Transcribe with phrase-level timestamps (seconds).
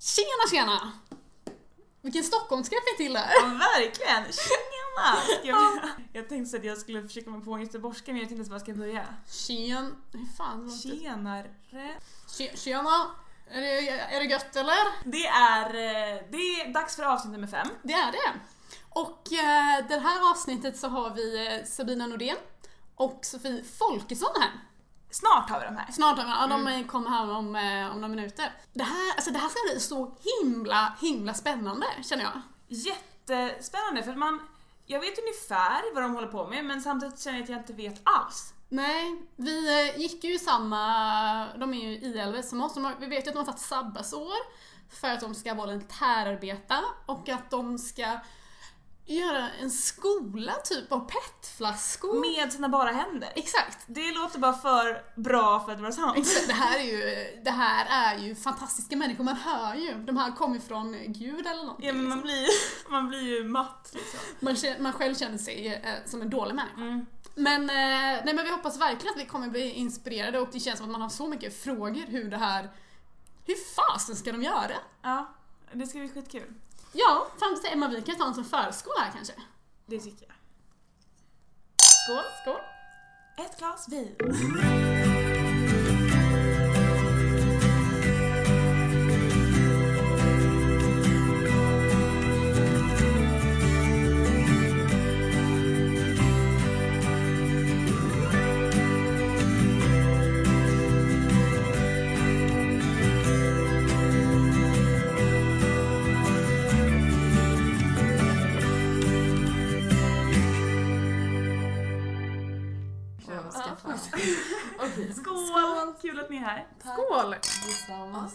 [0.00, 0.92] Tjena tjena!
[2.02, 3.30] Vilken Stockholmska jag fick till där.
[3.34, 4.32] Ja, verkligen!
[4.32, 5.38] Tjena!
[5.44, 5.80] Jag,
[6.12, 8.58] jag tänkte att jag skulle försöka mig på en göteborgska men jag tänkte så var
[8.58, 9.06] ska jag börja?
[9.30, 9.96] Tjen...
[10.12, 10.96] Hur fan låter det?
[11.02, 11.50] Tjenare!
[12.28, 13.10] Tje- Tjena!
[13.50, 14.76] Är det, är det gött eller?
[15.04, 17.68] Det är, eh, det är dags för avsnitt nummer fem.
[17.82, 18.32] Det är det.
[18.88, 22.36] Och eh, det här avsnittet så har vi eh, Sabina Nordén
[22.94, 24.50] och Sofie Folkesson här.
[25.10, 25.92] Snart har vi de här.
[25.92, 28.52] Snart, ja, de eh, kommer här om, eh, om några minuter.
[28.72, 32.40] Det här, alltså, det här ska bli så himla, himla spännande känner jag.
[32.68, 34.40] Jättespännande för man,
[34.86, 37.72] jag vet ungefär vad de håller på med men samtidigt känner jag att jag inte
[37.72, 38.54] vet alls.
[38.68, 40.78] Nej, vi eh, gick ju samma,
[41.56, 44.36] de är ju i som oss, har- vi vet ju att de har tagit sabbatsår
[45.00, 48.18] för att de ska volontärarbeta och att de ska
[49.06, 52.20] göra en skola typ av petflaskor.
[52.20, 53.32] Med sina bara händer.
[53.34, 53.78] Exakt.
[53.86, 56.18] Det låter bara för bra för att vara sant.
[56.18, 59.94] Exakt, Det här, är ju, det här är ju fantastiska människor, man hör ju.
[59.94, 61.86] De här kommer från Gud eller någonting.
[61.86, 62.22] Ja, men man, liksom.
[62.22, 62.48] blir,
[62.90, 64.20] man blir ju matt liksom.
[64.40, 66.80] man, man själv känner sig eh, som en dålig människa.
[66.80, 67.06] Mm.
[67.34, 70.78] Men, eh, nej, men vi hoppas verkligen att vi kommer bli inspirerade och det känns
[70.78, 72.70] som att man har så mycket frågor hur det här...
[73.46, 74.72] Hur fasen ska de göra?
[75.02, 75.30] Ja,
[75.72, 76.54] det ska bli skitkul.
[76.92, 79.32] Ja, fram till Emma, vi kan ta en som förskola här kanske.
[79.86, 80.36] Det tycker jag.
[82.04, 82.24] Skål!
[82.42, 82.60] Skål!
[83.46, 84.16] Ett glas vin.
[116.40, 116.66] Är här.
[116.78, 117.30] Skål!
[117.30, 118.30] Detsamma.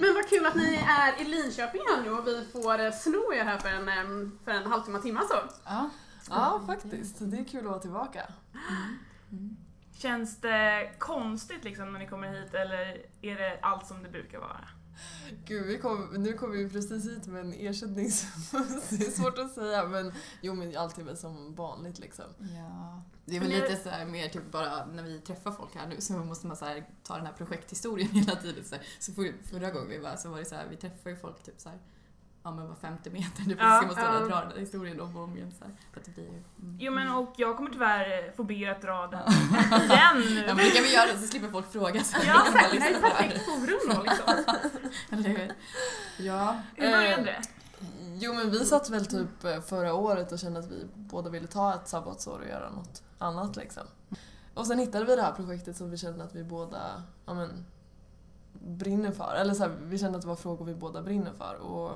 [0.00, 3.32] Men vad kul att ni är i Linköping här nu och vi får eh, sno
[3.32, 5.36] er här för en, för en halvtimme, timme så.
[5.64, 5.90] Ja.
[6.30, 7.16] Ja, faktiskt.
[7.20, 8.22] Det är kul att vara tillbaka.
[9.96, 14.38] Känns det konstigt liksom när ni kommer hit eller är det allt som det brukar
[14.38, 14.68] vara?
[15.44, 18.26] Gud, vi kom, nu kom vi precis hit med en ersättnings...
[18.90, 22.24] det är svårt att säga, men jo, men allt är väl som vanligt liksom.
[22.38, 23.02] ja.
[23.24, 26.00] Det är väl lite så här mer typ bara när vi träffar folk här nu
[26.00, 28.64] så måste man så här ta den här projekthistorien hela tiden.
[28.64, 28.84] Så, här.
[28.98, 31.42] så för, förra gången vi var så var det så här, vi träffar ju folk
[31.42, 31.78] typ så här,
[32.48, 33.42] ja men var 50 meter.
[33.46, 34.26] Det Ja, ska man ställa ja.
[34.26, 35.74] dra den där historien om och om igen så här.
[35.92, 36.28] För att det blir.
[36.28, 36.76] Mm.
[36.80, 39.32] Jo men och jag kommer tyvärr få be er att dra den
[39.82, 40.44] igen nu.
[40.46, 42.04] Ja men det kan vi göra så slipper folk fråga.
[42.04, 44.44] Så Ja, bara Det här är perfekt forum då liksom.
[45.18, 45.52] Eller hur?
[46.18, 46.56] Ja.
[46.76, 47.40] Hur började det?
[48.20, 51.46] Jo, men vi satt väl typ eh, förra året och kände att vi båda ville
[51.46, 53.84] ta ett sabbatsår och göra något annat liksom.
[54.54, 57.64] Och sen hittade vi det här projektet som vi kände att vi båda ja, men,
[58.52, 59.34] brinner för.
[59.34, 61.54] Eller så här, vi kände att det var frågor vi båda brinner för.
[61.54, 61.92] Och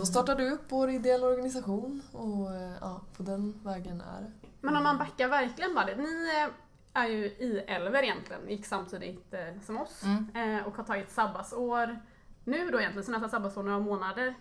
[0.00, 4.32] då startade vi upp vår ideella organisation och eh, ja, på den vägen är det.
[4.60, 5.98] Men om man backar verkligen bandet.
[5.98, 10.64] Ni eh, är ju i Elver egentligen, gick samtidigt eh, som oss Mm.
[10.64, 11.98] och har tagit sabbatsår
[12.44, 14.34] nu då egentligen, så tagit sabbatsår några månader.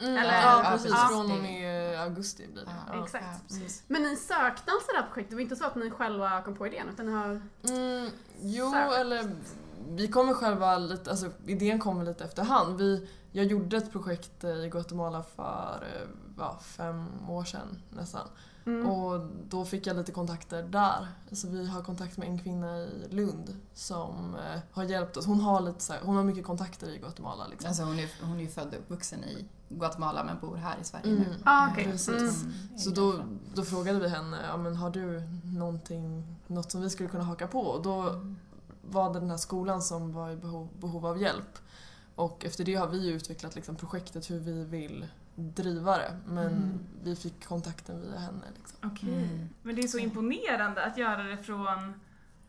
[0.00, 0.90] Mm, Eller- ja, Ja, precis.
[0.92, 1.08] precis.
[1.08, 2.70] Från och med augusti blir det.
[2.88, 2.94] Ja.
[2.98, 3.04] Ja.
[3.04, 3.24] Exakt.
[3.24, 3.82] Ja, precis.
[3.86, 6.54] Men ni sökte alltså det här projektet, det var inte så att ni själva kom
[6.56, 7.40] på idén utan ni har...
[7.68, 8.94] Mm, jo, Sökt.
[8.94, 9.30] eller
[9.88, 12.78] vi kommer själva lite, alltså idén kommer lite efterhand.
[12.78, 16.08] Vi, jag gjorde ett projekt i Guatemala för eh,
[16.38, 18.28] ja, fem år sedan nästan.
[18.66, 18.86] Mm.
[18.90, 21.08] Och då fick jag lite kontakter där.
[21.32, 25.26] Så vi har kontakt med en kvinna i Lund som eh, har hjälpt oss.
[25.26, 27.46] Hon har, lite så här, hon har mycket kontakter i Guatemala.
[27.46, 27.68] Liksom.
[27.68, 30.84] Alltså hon är, hon är ju född och uppvuxen i Guatemala men bor här i
[30.84, 31.22] Sverige Mm.
[31.22, 31.36] nu.
[31.44, 31.84] Ah, okej.
[31.84, 32.42] Precis.
[32.42, 32.78] Mm.
[32.78, 33.14] Så då,
[33.54, 37.46] då frågade vi henne, ja, men har du någonting, något som vi skulle kunna haka
[37.48, 37.60] på?
[37.60, 38.36] Och då Mm.
[38.82, 41.58] var det den här skolan som var i behov, behov av hjälp.
[42.14, 46.16] Och efter det har vi utvecklat liksom projektet hur vi vill driva det.
[46.26, 46.78] Men Mm.
[47.04, 48.44] vi fick kontakten via henne.
[48.56, 48.90] Liksom.
[48.92, 49.14] Okej.
[49.24, 49.48] Mm.
[49.62, 51.94] Men det är så imponerande att göra det från,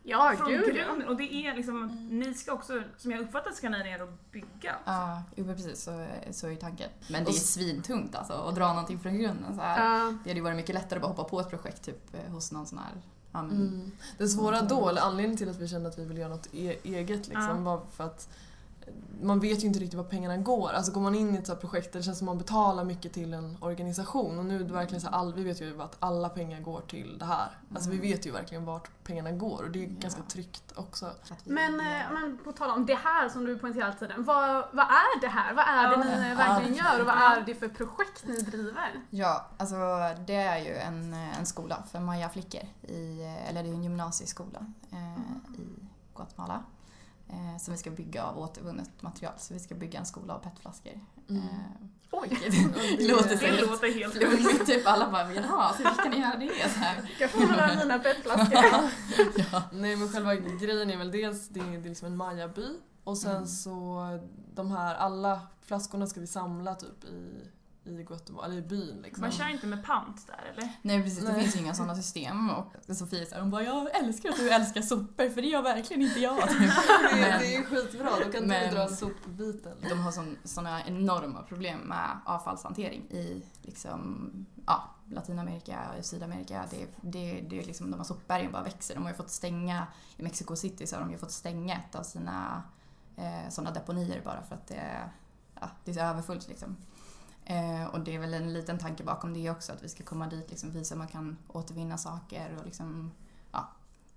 [0.02, 0.84] Ja, från gud ja.
[0.84, 1.08] grunden.
[1.08, 4.74] Och det är liksom, ni ska också, som jag uppfattar ska ni ner och bygga.
[4.84, 6.90] Ja, jo, precis så, så är tanken.
[7.10, 9.54] Men det är svintungt alltså att dra någonting från grunden.
[9.56, 9.84] Så här.
[9.84, 10.04] Ja.
[10.24, 12.52] Det hade ju varit mycket lättare att bara hoppa på ett projekt typ eh, hos
[12.52, 12.92] någon sån här
[13.34, 13.90] Mm.
[14.18, 16.76] Det svåra då, eller anledningen till att vi kände att vi ville göra något e-
[16.82, 17.54] eget liksom, Ja.
[17.54, 18.28] var för att
[19.22, 20.70] man vet ju inte riktigt var pengarna går.
[20.72, 22.38] Alltså går man in i ett så här projekt där det känns som att man
[22.38, 25.82] betalar mycket till en organisation och nu är det verkligen så all, vi vet ju
[25.82, 27.58] att alla pengar går till det här.
[27.74, 28.08] Alltså vi Mm.
[28.08, 29.94] vet ju verkligen vart pengarna går och det är Ja.
[29.98, 31.10] ganska tryggt också.
[31.44, 34.86] Men, eh, men på tal om det här som du poängterar hela tiden, vad, vad
[34.86, 35.54] är det här?
[35.54, 38.92] Vad är det ni eh, verkligen gör och vad är det för projekt ni driver?
[39.10, 39.74] Ja, alltså
[40.26, 45.58] det är ju en, en skola för Maya-flickor, i, eller det är en gymnasieskola eh,
[45.60, 45.66] i
[46.14, 46.62] Guatemala.
[47.28, 49.34] Eh, som vi ska bygga av återvunnet material.
[49.38, 51.00] Så vi ska bygga en skola av petflaskor.
[51.30, 51.42] Mm.
[51.42, 51.48] Eh,
[52.10, 52.28] Oj!
[52.40, 54.66] vilket låter Det helt låter helt flummigt.
[54.66, 56.70] Typ alla bara jaha, så hur ska ni göra det?
[56.70, 57.10] Så här.
[57.20, 58.58] Jag får några av mina petflaskor.
[59.36, 59.62] Ja.
[59.72, 62.66] Nej men själva grejen är väl dels det är, det är liksom en mayaby
[63.04, 63.46] och sen Mm.
[63.46, 64.02] så
[64.54, 67.48] de här alla flaskorna ska vi samla typ i,
[67.86, 69.20] i Guatemala, eller i byn liksom.
[69.20, 70.72] Man kör inte med pant där eller?
[70.82, 71.42] Nej precis, det Nej.
[71.42, 72.50] finns ju inga sådana system.
[72.50, 76.02] Och Sofie säger hon bara jag älskar att du älskar sopor för det gör verkligen
[76.02, 76.36] inte jag.
[76.36, 76.54] Det,
[77.12, 79.76] Men- det är skitbra, då kan men- vi dra sopbiten.
[79.88, 84.30] De har sån, såna enorma problem med avfallshantering i liksom,
[84.66, 86.64] ja, Latinamerika och Sydamerika.
[86.70, 88.94] Det, det, det är liksom, de här sopbergen bara växer.
[88.94, 89.86] De har ju fått stänga,
[90.16, 92.62] i Mexico City så har de ju fått stänga ett av sina
[93.16, 95.10] eh, sådana deponier bara för att det,
[95.60, 96.76] ja, det är så överfullt liksom.
[97.48, 100.26] Eh, och det är väl en liten tanke bakom det också, att vi ska komma
[100.26, 103.12] dit liksom visa hur man kan återvinna saker och liksom,
[103.52, 103.68] ja.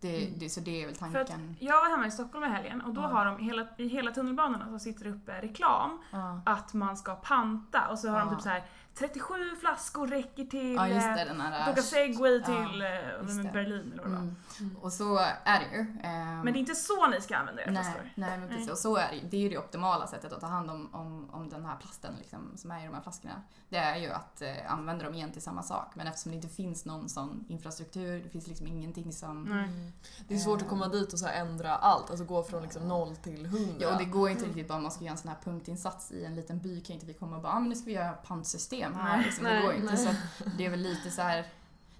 [0.01, 0.39] Det, Mm.
[0.39, 1.55] det, så det är väl tanken.
[1.59, 3.07] jag var hemma i Stockholm i helgen och då Ja.
[3.07, 6.41] har de hela, i hela tunnelbanorna så sitter det uppe reklam Ja.
[6.45, 8.63] att man ska panta och så har de typ så här
[8.99, 11.61] 37 flaskor räcker till ja just eh, det, den här...
[11.61, 13.51] att åka segway Ja, till eh, det.
[13.53, 14.17] Berlin eller vad var.
[14.19, 14.77] Mm.
[14.81, 15.79] Och så är det ju.
[16.03, 18.01] Ehm, Men det är inte så ni ska använda era flaskor?
[18.15, 18.65] Nej, nej men precis.
[18.65, 18.71] Nej.
[18.71, 19.27] Och så är det ju.
[19.29, 22.15] Det är ju det optimala sättet att ta hand om, om, om den här plasten
[22.17, 23.41] liksom, som är i de här flaskorna.
[23.69, 25.95] Det är ju att eh, använda dem igen till samma sak.
[25.95, 29.43] Men eftersom det inte finns någon sån infrastruktur, det finns liksom ingenting som...
[29.43, 29.63] Nej.
[29.63, 29.91] Mm.
[30.27, 32.87] Det är svårt att komma dit och så här ändra allt, alltså gå från liksom
[32.87, 33.75] noll till hundra.
[33.79, 36.11] Ja, och det går inte riktigt bara om man ska göra en sån här punktinsats
[36.11, 37.91] i en liten by kan inte vi komma och bara ah, men nu ska vi
[37.91, 39.17] göra pantsystem här.
[39.17, 39.97] Nej, liksom, det går inte.
[39.97, 40.15] Så att
[40.57, 41.45] det är väl lite så här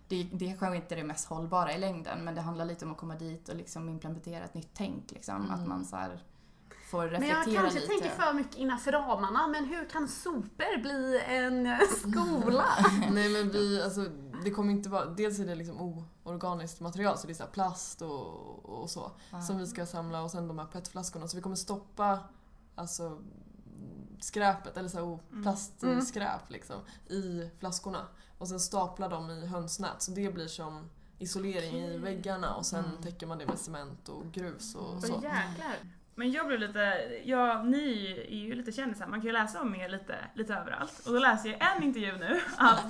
[0.07, 2.91] det, det kanske inte är det mest hållbara i längden men det handlar lite om
[2.91, 5.11] att komma dit och liksom implementera ett nytt tänk.
[5.11, 5.35] Liksom.
[5.35, 5.51] Mm.
[5.51, 6.23] Att man så här
[6.91, 7.87] får Men jag kanske lite.
[7.87, 12.65] tänker för mycket innanför ramarna, men hur kan sopor bli en skola?
[13.11, 14.05] Nej men vi, alltså
[14.43, 17.49] det kommer inte vara, dels är det liksom oorganiskt material så det är så här
[17.51, 19.41] plast och, och så Ja.
[19.41, 22.19] som vi ska samla och sen de här petflaskorna så vi kommer stoppa
[22.75, 23.21] alltså
[24.19, 25.43] skräpet, eller så oh, Mm.
[25.43, 30.89] plastskräp liksom, i flaskorna och sen stapla dem i hönsnät så det blir som
[31.19, 31.97] isolering i Okej.
[31.97, 33.01] väggarna och sen Mm.
[33.01, 35.01] täcker man det med cement och grus och Mm.
[35.01, 35.15] så.
[35.15, 35.75] Åh jäklar.
[36.15, 36.79] Men jag blev lite,
[37.25, 40.99] ja ni är ju lite kändisar, man kan ju läsa om er lite, lite överallt.
[41.07, 42.85] Och då läser jag en intervju nu att,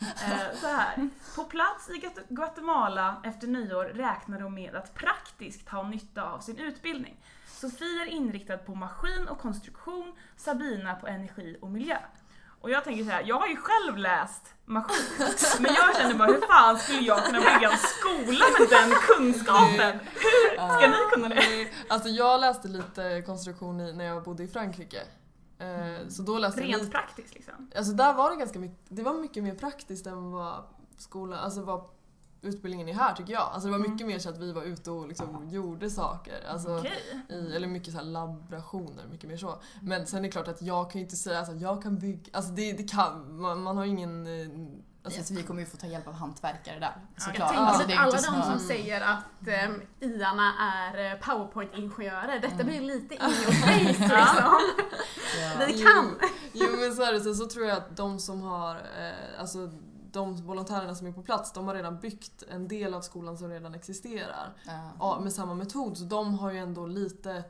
[0.00, 1.08] eh, så här.
[1.36, 6.40] På plats i Guat- Guatemala efter nyår räknar de med att praktiskt ha nytta av
[6.40, 7.16] sin utbildning.
[7.60, 11.96] Sofie är inriktad på maskin och konstruktion, Sabina på energi och miljö.
[12.60, 14.96] Och jag tänker så här, jag har ju själv läst maskin,
[15.60, 19.98] men jag känner bara hur fan skulle jag kunna bygga en skola med den kunskapen?
[20.14, 21.68] Hur ska ni kunna det?
[21.88, 25.02] Alltså jag läste lite konstruktion när jag bodde i Frankrike.
[25.58, 27.70] Eh, Så då läste Rent lite praktiskt liksom.
[27.76, 30.64] Alltså där var det ganska mycket, det var mycket mer praktiskt än vad
[30.98, 31.84] skolan, alltså vad
[32.46, 33.42] utbildningen är här tycker jag.
[33.42, 33.90] Alltså det var Mm.
[33.92, 36.44] mycket mer så att vi var ute och liksom gjorde saker.
[36.50, 37.24] Alltså, Okej.
[37.28, 39.58] i, eller mycket så här laborationer, mycket mer så.
[39.82, 41.98] Men sen är det klart att jag kan ju inte säga att alltså, jag kan
[41.98, 44.26] bygga, alltså det, det kan, man, man har ingen...
[44.26, 44.46] eh,
[45.04, 46.96] Alltså, Alltså, vi kommer ju få ta hjälp av hantverkare där.
[47.16, 47.38] Såklart.
[47.54, 52.54] Jag tänker Alltså, alla de så- som säger att um, iarna är eh, powerpoint-ingenjörer, detta
[52.54, 52.66] Mm.
[52.66, 54.08] blir lite in your face liksom.
[54.10, 55.66] Ja.
[55.66, 56.18] Vi kan!
[56.52, 59.58] Jo men så är det, sen så tror jag att de som har, eh, alltså
[60.16, 63.48] de volontärerna som är på plats, de har redan byggt en del av skolan som
[63.48, 64.52] redan existerar.
[64.66, 64.90] Ja.
[64.98, 65.96] ja, med samma metod.
[65.98, 67.44] Så de har ju ändå lite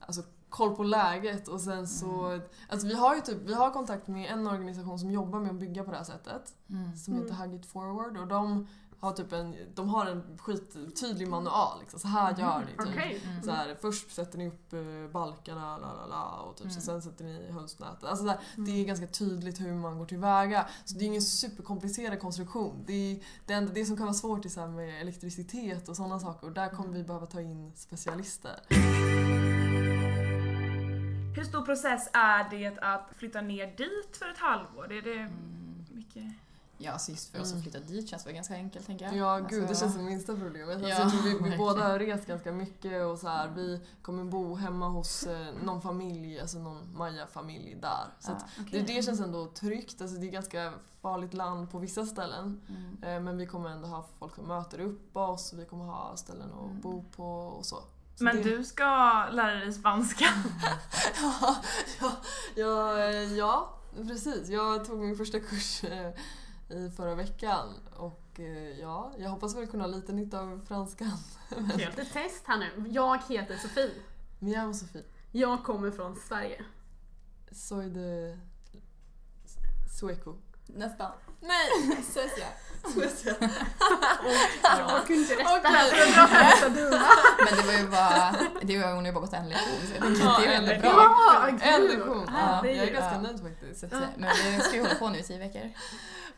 [0.00, 2.40] alltså, koll på läget och sen så...
[2.68, 5.56] Alltså vi har ju typ, vi har kontakt med en organisation som jobbar med att
[5.60, 6.54] bygga på det här sättet.
[6.70, 6.96] Mm.
[6.96, 7.24] Som Mm.
[7.24, 8.66] heter Hug It Forward och de
[9.02, 12.00] har typ en, de har en skittydlig manual liksom.
[12.00, 12.80] Så här gör ni typ.
[12.80, 13.22] Okej.
[13.24, 13.42] Mm.
[13.42, 17.02] Så här, först sätter ni upp eh, balkarna, la la la, och typ, så Mm.
[17.02, 18.04] sen sätter ni hönsnätet.
[18.04, 20.66] Alltså där, det är ganska tydligt hur man går tillväga.
[20.84, 22.84] Så det är ingen superkomplicerad konstruktion.
[22.86, 25.96] Det, är, det, enda, det som kan vara svårt är så här med elektricitet och
[25.96, 28.60] sådana saker och där kommer vi behöva ta in specialister.
[31.36, 34.92] Hur stor process är det att flytta ner dit för ett halvår?
[34.92, 35.84] Är det Mm.
[35.90, 36.24] mycket?
[36.84, 37.58] Ja, så just för oss Mm.
[37.58, 39.16] att flytta dit känns väl ganska enkelt tänker jag.
[39.16, 40.74] Ja, gud det Alltså, känns som minsta problemet.
[40.74, 41.58] Alltså, Ja, jag tror vi, vi verkligen.
[41.58, 45.82] båda har rest ganska mycket och så här, vi kommer bo hemma hos eh, någon
[45.82, 48.04] familj, alltså någon Maya-familj där.
[48.20, 48.62] Så att ja.
[48.72, 50.72] det, det känns ändå tryggt, alltså det är ganska
[51.02, 52.60] farligt land på vissa ställen.
[52.68, 53.16] Mm.
[53.16, 56.52] Eh, Men vi kommer ändå ha folk som möter upp oss, vi kommer ha ställen
[56.52, 56.80] att Mm.
[56.80, 57.76] bo på och så.
[58.16, 58.84] så Men det, du ska
[59.30, 60.24] lära dig spanska.
[61.22, 61.56] ja,
[62.54, 64.48] ja, ja, ja, precis.
[64.48, 66.10] Jag tog min första kurs eh,
[66.72, 71.10] i förra veckan och eh, ja, jag hoppas väl kunna ha lite nytta av franskan.
[71.76, 72.88] Lite test här nu.
[72.88, 73.90] Jag heter Sofie.
[74.38, 75.04] Mia och Sofie.
[75.32, 76.64] Jag kommer från Sverige.
[77.52, 78.36] Soy de
[79.98, 80.34] Sueco.
[80.66, 81.12] Nästan.
[81.40, 81.96] Nej!
[82.12, 82.46] Suecia.
[82.94, 83.34] Suecia.
[84.62, 85.70] Jag kunde inte rätta.
[87.38, 89.92] Men det var ju bara, det var, hon har ju bara gått en lektion så
[89.94, 90.94] jag tänker Ja, att det är en väldigt lektion.
[90.94, 91.58] bra.
[91.62, 92.26] Ja, En lektion.
[92.32, 93.84] Ja, jag är ganska nöjd faktiskt.
[94.16, 95.70] Men vi ska ju hålla på nu i tio veckor.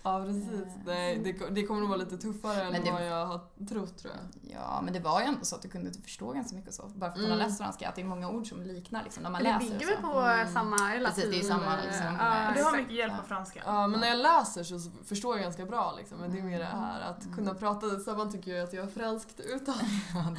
[0.07, 0.75] Ja, precis.
[0.87, 4.15] Nej, det, det kommer nog vara lite tuffare än det- vad jag har trott tror
[4.15, 4.53] jag.
[4.61, 6.83] Ja, men det var ju ändå så att du kunde förstå ganska mycket och så.
[6.87, 7.47] Bara för att man har Mm.
[7.49, 9.87] läst franska, att det är många ord som liknar liksom när man Det läser ligger
[9.87, 10.53] och väl på Mm.
[10.53, 11.05] samma latin?
[11.05, 13.63] Precis, det är samma, liksom, ja, eh, Du har mycket hjälp av franska.
[13.67, 16.19] Ja, men när jag läser så förstår jag ganska bra liksom.
[16.19, 17.37] Men det är mer det här att Mm.
[17.37, 17.99] kunna prata.
[17.99, 19.75] Sabban tycker ju att jag har franskt uttal.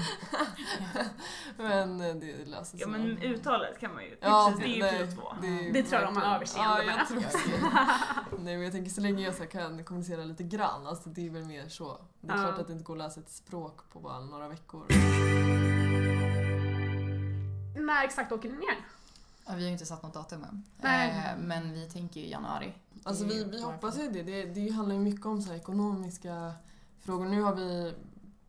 [1.57, 2.79] men eh, det löser sig.
[2.81, 5.27] Ja men uttalet kan man ju, Ja, precis, det är ju prio två.
[5.47, 7.07] är Det tror jag de har överseende ja, jag med.
[7.07, 8.37] tror också det.
[8.43, 11.29] Nej men jag tänker så länge jag så kan kommunicera lite grann, alltså det är
[11.29, 11.97] väl mer så.
[12.21, 12.43] Det är Ja.
[12.43, 14.85] klart att det inte går att läsa ett språk på bara några veckor.
[17.79, 18.75] När exakt åker ni ner?
[19.45, 20.63] Ja, vi har ju inte satt något datum än.
[20.91, 22.73] Eh, men vi tänker ju januari.
[23.03, 24.23] Alltså vi, vi hoppas ju det.
[24.23, 24.45] det.
[24.45, 26.53] Det handlar ju mycket om så här ekonomiska
[26.99, 27.25] frågor.
[27.25, 27.93] Nu har vi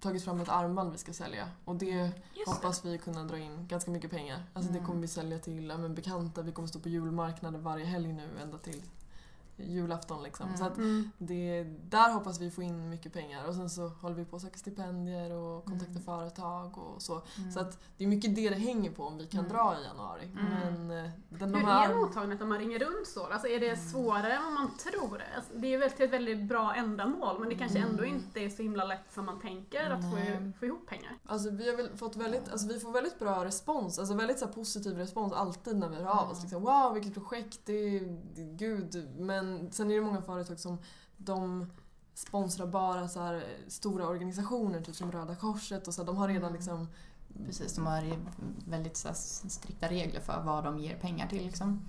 [0.01, 2.51] tagit fram ett armband vi ska sälja och det Just det.
[2.51, 4.43] hoppas vi kunna dra in ganska mycket pengar.
[4.53, 4.87] Alltså det Mm.
[4.87, 8.29] kommer vi sälja till ja, men bekanta, vi kommer stå på julmarknader varje helg nu
[8.43, 8.83] ända till
[9.57, 10.47] julafton liksom.
[10.47, 10.59] Mm.
[10.59, 10.77] Så att
[11.19, 14.43] det, där hoppas vi få in mycket pengar och sen så håller vi på att
[14.43, 16.03] söka stipendier och kontakta Mm.
[16.03, 17.23] företag och så.
[17.39, 17.53] Mm.
[17.53, 19.53] Så att det är mycket det det hänger på om vi kan Mm.
[19.53, 20.25] dra i januari.
[20.41, 20.45] Mm.
[20.89, 21.91] Men eh, den, de Hur här...
[21.91, 23.27] är mottagandet när man ringer runt så?
[23.27, 25.23] Alltså är det svårare än vad man tror?
[25.37, 28.15] Alltså, det är ju väl till ett väldigt bra ändamål men det kanske ändå Mm.
[28.17, 30.17] inte är så himla lätt som man tänker att få,
[30.59, 31.19] få ihop pengar.
[31.27, 34.47] Alltså vi har väl fått väldigt, alltså vi får väldigt bra respons, alltså väldigt så
[34.47, 36.39] här positiv respons alltid när vi hör av oss.
[36.39, 36.43] Mm.
[36.43, 39.09] Liksom, wow vilket projekt, det är, det är gud.
[39.19, 40.79] Men sen är det många företag som
[41.17, 41.67] de
[42.15, 46.00] sponsrar bara så här stora organisationer, typ som Röda Korset och så.
[46.03, 46.55] här, De har redan Mm.
[46.55, 46.88] liksom
[47.47, 48.19] Precis, de har
[48.69, 49.15] väldigt så här,
[49.49, 51.43] strikta regler för vad de ger pengar till.
[51.47, 51.81] Liksom.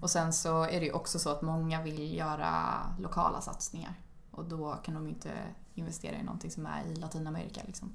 [0.00, 2.52] Och sen så är det ju också så att många vill göra
[2.98, 3.94] lokala satsningar.
[4.30, 5.30] Och då kan de inte
[5.74, 7.60] investera i någonting som är i Latinamerika.
[7.66, 7.92] Liksom.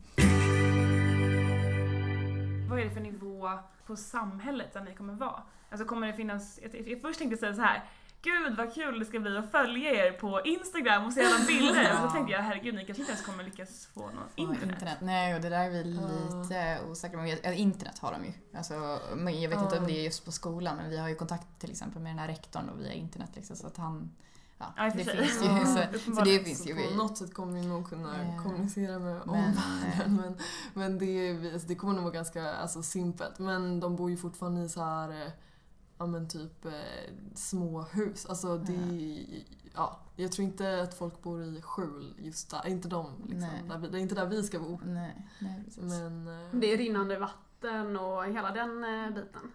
[2.69, 3.49] Vad är det för nivå
[3.88, 5.43] på samhället där ni kommer vara?
[5.69, 7.89] Alltså kommer det finnas, jag, jag först tänkte säga så här.
[8.21, 11.83] Gud vad kul det ska bli att följa er på Instagram och se alla bilder.
[11.83, 11.93] Ja.
[11.93, 14.97] Men så tänkte jag herregud ni kanske inte ens kommer lyckas få någon Och internet.
[15.01, 17.27] Nej, och det där är vi lite osäkra på.
[17.43, 18.31] Ja, Internet har de ju.
[18.57, 19.81] Alltså, men jag vet inte Ja.
[19.81, 22.19] om det är just på skolan, men vi har ju kontakt till exempel med den
[22.19, 23.29] här rektorn då, via internet.
[23.35, 24.11] Liksom, så att han...
[24.57, 25.45] Ja, Ja, och det finns ju.
[25.47, 26.75] Ja, Så, så det finns Så ju.
[26.89, 30.15] på något sätt kommer vi nog kunna Eh, kommunicera med men, omvärlden.
[30.21, 30.38] Men,
[30.73, 33.39] men det, är- alltså, det kommer nog vara ganska alltså, simpelt.
[33.39, 35.31] Men de bor ju fortfarande i så här, eh,
[35.99, 36.71] ja men typ eh,
[37.35, 38.25] små hus.
[38.25, 39.25] Alltså det,
[39.75, 42.67] ja, jag tror inte att folk bor i skjul just där.
[42.67, 43.81] Inte de liksom.
[43.81, 44.79] Vi, det är inte där vi ska bo.
[44.85, 45.83] Nej, nej precis.
[45.83, 49.51] Men, eh, Det är rinnande vatten och hela den eh, biten.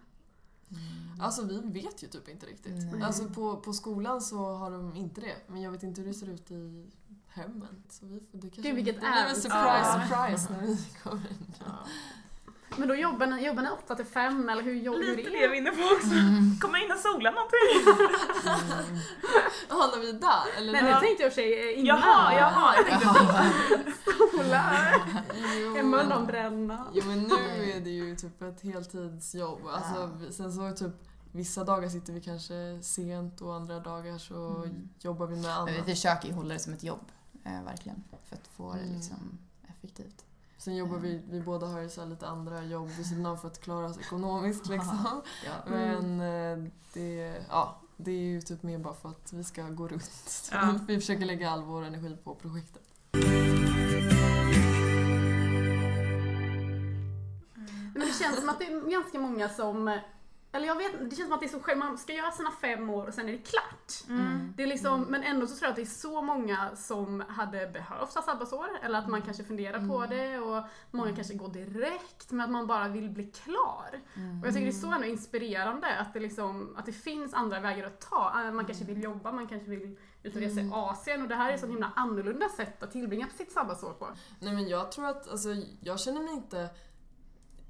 [0.69, 1.21] Mm.
[1.21, 2.91] alltså vi vet ju typ inte riktigt.
[2.91, 3.01] Nej.
[3.01, 5.35] Alltså på, på skolan så har de inte det.
[5.47, 6.91] Men jag vet inte hur det ser ut i
[7.27, 7.83] hemmen.
[7.89, 9.41] Så vi, det kanske, Gud, vilket det blir en äventyr.
[9.41, 10.07] surprise, Ja.
[10.07, 11.53] surprise när vi kommer in.
[12.77, 15.41] Men då jobbar ni, jobbar ni 8 till 5 eller hur jobbar hur Lite är
[15.41, 16.07] det var inne på också.
[16.15, 16.57] Mm.
[16.61, 17.69] Kommer in och sola någonting?
[17.85, 18.99] Mm.
[19.69, 20.57] Jaha, när vi är där?
[20.57, 20.71] Eller?
[20.73, 20.95] Nej, Ja.
[20.95, 21.99] det tänkte jag sig innan.
[21.99, 22.75] Jaha, jaha.
[22.89, 23.93] Jag
[24.29, 24.63] Skola,
[25.61, 26.87] Jo, hemma de bränna.
[26.93, 29.61] Jo men nu är det ju typ ett heltidsjobb.
[29.73, 30.91] Alltså, vi- Sen så typ
[31.31, 34.89] vissa dagar sitter vi kanske sent och andra dagar så Mm.
[34.99, 35.85] jobbar vi med Men vi annat.
[35.85, 37.11] försöker ju hålla det som ett jobb,
[37.45, 38.03] eh, verkligen.
[38.25, 38.93] För att få det Mm.
[38.95, 39.37] liksom
[39.69, 40.24] effektivt.
[40.65, 43.37] Sen jobbar vi, vi båda har ju så här lite andra jobb vid sidan av
[43.37, 45.21] för att klara oss ekonomiskt liksom.
[45.45, 45.51] Ja.
[45.69, 49.87] Men eh, det, ja, det är ju typ mer bara för att vi ska gå
[49.87, 50.11] runt.
[50.51, 50.79] Ja.
[50.87, 52.81] Vi försöker lägga all vår energi på projektet.
[57.93, 59.99] Men det känns som att det är ganska många som
[60.55, 62.51] eller jag vet det känns som att det är så själv, man ska göra sina
[62.51, 64.09] fem år och sen är det klart.
[64.09, 64.53] Mm.
[64.57, 67.67] Det är liksom, Men ändå så tror jag att det är så många som hade
[67.67, 72.31] behövt ha sabbatsår, eller att man kanske funderar på det och många kanske går direkt,
[72.31, 74.01] men att man bara vill bli klar.
[74.15, 74.41] Mm.
[74.41, 77.59] Och jag tycker det är så ändå inspirerande att det, liksom, att det finns andra
[77.59, 78.43] vägar att ta.
[78.45, 81.35] Eh, Man kanske vill jobba, man kanske vill ut och resa i Asien och det
[81.35, 84.07] här är ett så himla annorlunda sätt att tillbringa sitt sabbatsår på.
[84.39, 85.49] Nej men jag tror att, alltså
[85.81, 86.69] jag känner mig inte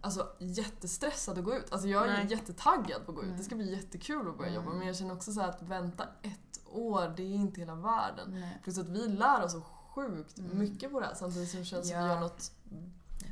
[0.05, 1.71] alltså, jättestressad att gå ut.
[1.71, 2.27] Alltså jag är Nej.
[2.29, 3.37] jättetaggad på att gå ut.
[3.37, 4.69] Det ska bli jättekul att börja jobba.
[4.73, 8.31] Men jag känner också så att vänta ett år, det är inte hela världen.
[8.31, 8.59] Nej.
[8.63, 10.57] Plus att vi lär oss så sjukt Mm.
[10.59, 12.03] mycket på det här samtidigt som det känns som Ja.
[12.03, 12.51] vi gör något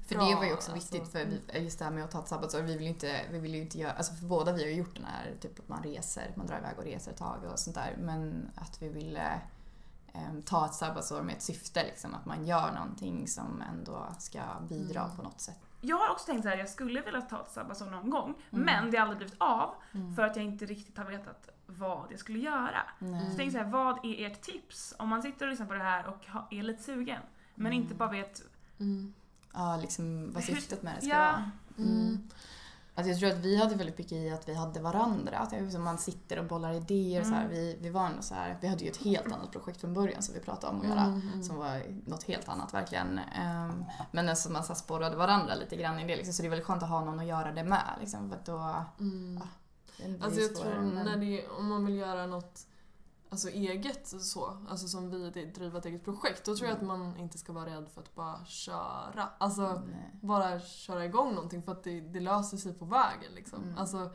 [0.07, 0.93] För bra, det var ju också alltså.
[0.95, 2.61] viktigt för vi, just det här med att ta ett sabbatsår.
[2.61, 4.95] Vi vill ju inte, vi vill inte göra, alltså för båda vi har ju gjort
[4.95, 7.75] den här typ att man reser, man drar iväg och reser ett tag och sånt
[7.75, 7.95] där.
[7.99, 9.41] Men att vi ville
[10.13, 12.13] em, ta ett sabbatsår med ett syfte liksom.
[12.15, 14.39] Att man gör någonting som ändå ska
[14.69, 15.15] bidra Mm.
[15.17, 17.85] på något sätt jag har också tänkt så här, jag skulle vilja ta ett sabbatsår
[17.85, 18.65] någon gång, Mm.
[18.65, 20.15] men det har aldrig blivit av Mm.
[20.15, 22.81] för att jag inte riktigt har vetat vad jag skulle göra.
[22.99, 23.19] Nej.
[23.21, 25.73] Så jag tänker så här, vad är ert tips om man sitter och lyssnar på
[25.73, 27.21] det här och är lite sugen,
[27.55, 27.83] men Mm.
[27.83, 28.41] inte bara vet
[28.79, 29.13] Mm.
[29.53, 31.19] Ja, liksom vad syftet med det ska Ja.
[31.19, 31.51] vara.
[32.95, 32.99] Mm.
[32.99, 35.37] Alltså jag tror att vi hade väldigt mycket i att vi hade varandra.
[35.37, 37.21] Att det man sitter och bollar idéer.
[37.21, 37.45] och Så här.
[37.45, 37.55] Mm.
[37.55, 40.21] Vi, vi var ändå så här, vi hade ju ett helt annat projekt från början
[40.21, 41.01] som vi pratade om att göra.
[41.01, 41.43] Mm, mm.
[41.43, 43.19] Som var något helt annat verkligen.
[43.19, 46.15] Ehm, men alltså man så här sporrade varandra lite grann i det.
[46.15, 46.33] Liksom.
[46.33, 47.97] Så det är väldigt skönt att ha någon att göra det med.
[47.99, 49.41] Liksom, för då, Mm.
[49.97, 52.67] det blir Alltså jag tror när det, om man vill göra något
[53.33, 56.83] alltså eget så, alltså som vi, det, driva ett eget projekt, då tror jag att
[56.83, 59.29] man inte ska vara rädd för att bara köra.
[59.37, 60.11] Alltså Nej.
[60.21, 63.63] bara köra igång någonting för att det, det löser sig på vägen liksom.
[63.63, 63.77] Mm.
[63.77, 64.09] Alltså,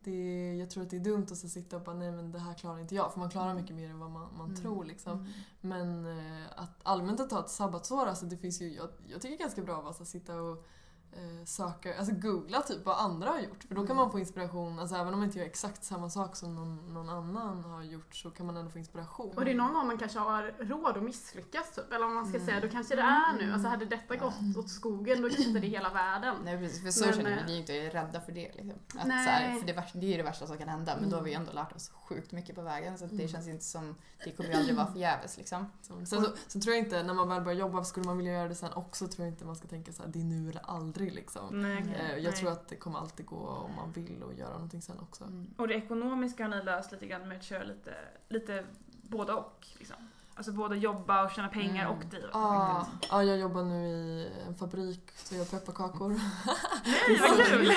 [0.00, 2.54] det, jag tror att det är dumt att sitta och bara nej men det här
[2.54, 4.62] klarar inte jag, för man klarar mycket mer än vad man, man Mm.
[4.62, 5.12] tror liksom.
[5.12, 5.32] Mm.
[5.60, 9.36] Men eh, att allmänt att ta ett sabbatsår, alltså det finns ju, jag, jag tycker
[9.36, 10.66] ganska bra att sitta och
[11.12, 13.62] eh, söka, alltså googla typ vad andra har gjort.
[13.68, 13.96] För då kan Mm.
[13.96, 17.08] man få inspiration, alltså även om man inte gör exakt samma sak som någon, någon
[17.08, 19.32] annan har gjort så kan man ändå få inspiration.
[19.36, 21.92] Och det är någon gång man kanske har råd att misslyckas typ.
[21.92, 22.46] Eller om man ska Mm.
[22.46, 23.52] säga, då kanske det är nu.
[23.52, 26.36] Alltså hade detta gått åt skogen då kanske det är hela världen.
[26.44, 28.52] Nej precis, för så Men, känner vi, eh, vi är inte rädda för det.
[28.54, 28.72] Liksom.
[29.00, 29.24] Att, Nej.
[29.24, 31.42] så här, för det, är det värsta som kan hända men då har vi Mm.
[31.42, 33.28] ändå lärt oss sjukt mycket på vägen så det Mm.
[33.28, 33.94] känns inte som,
[34.24, 35.66] det kommer ju aldrig vara förgäves liksom.
[35.82, 38.48] Sen, så, sen tror jag inte, när man väl börjar jobba, skulle man vilja göra
[38.48, 40.62] det sen också, tror jag inte man ska tänka så här, det är nu eller
[40.64, 41.62] aldrig liksom.
[41.62, 42.10] Nej, okej.
[42.12, 44.98] Eh, Jag tror att det kommer alltid gå om man vill och göra någonting sen
[45.00, 45.24] också.
[45.24, 45.54] Mm.
[45.56, 47.94] Och det ekonomiska har ni löst lite grann med att köra lite,
[48.28, 48.64] lite
[49.02, 49.66] både och.
[49.78, 49.96] Liksom.
[50.38, 51.96] Alltså både jobba och tjäna pengar Mm.
[51.98, 53.08] och driva Ja, projektet.
[53.12, 56.08] ja, jag jobbar nu i en fabrik så jag pepparkakor.
[56.08, 57.68] Nej, vad kul!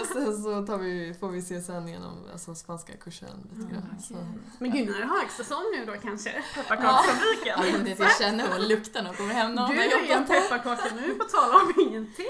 [0.00, 3.82] Och sen så tar vi, får vi CSN genom alltså, spanska kursen lite grann.
[3.82, 4.14] Mm, Så.
[4.58, 6.42] Men gud, nu är det högsäsong nu då kanske?
[6.54, 7.54] Pepparkaksfabriken.
[7.58, 10.94] Ja, är det jag känner och lukten och kommer hem någon Du är en pepparkaka
[10.94, 12.26] nu på tal om ingenting.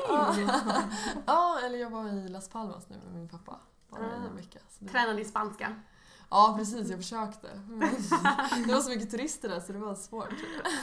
[1.27, 3.57] Ja, eller jag var i Las Palmas nu med min pappa.
[3.91, 4.29] Bara i Ah.
[4.31, 4.59] en vecka.
[4.69, 4.91] Så det...
[4.93, 5.75] Tränar din spanska.
[6.31, 6.91] Ja, precis.
[6.91, 7.49] Jag försökte.
[7.69, 7.81] Men
[8.67, 10.29] det var så mycket turister där så det var svårt.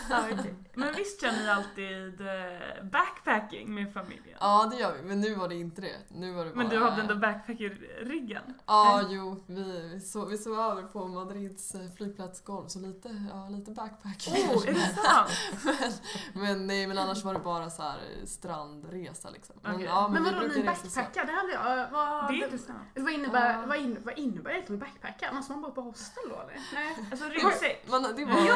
[0.10, 0.56] Ja, okej.
[0.74, 4.38] Men visst kör ni alltid eh, backpacking med familjen?
[4.40, 5.02] Ja, det gör vi.
[5.04, 5.96] Men nu var det inte det.
[6.10, 6.58] Nu var det bara...
[6.58, 8.42] Men du hade ändå backpacker-ryggen?
[8.66, 9.44] Ja, jo.
[9.48, 14.34] Vi, sov, vi sov över på Madrids eh, flygplatsgolv, så lite, ja, lite backpacking.
[14.34, 16.02] Oh, är det sant?
[16.34, 19.56] men, nej, men annars var det bara så här eh, strandresa liksom.
[19.62, 21.26] Men, ja, Men vi vadå, ni backpackar?
[21.26, 21.92] Det hade jag...
[21.92, 22.80] Vad, Det är intressant.
[22.96, 23.64] vad, innebär, Ja.
[23.68, 25.33] vad, in, vad innebär egentligen med backpacka?
[25.34, 26.60] Måste man bo på hostel då eller?
[26.74, 27.08] Nej.
[27.12, 27.90] Alltså ryggsäck?
[27.90, 28.56] Man, det var Jo,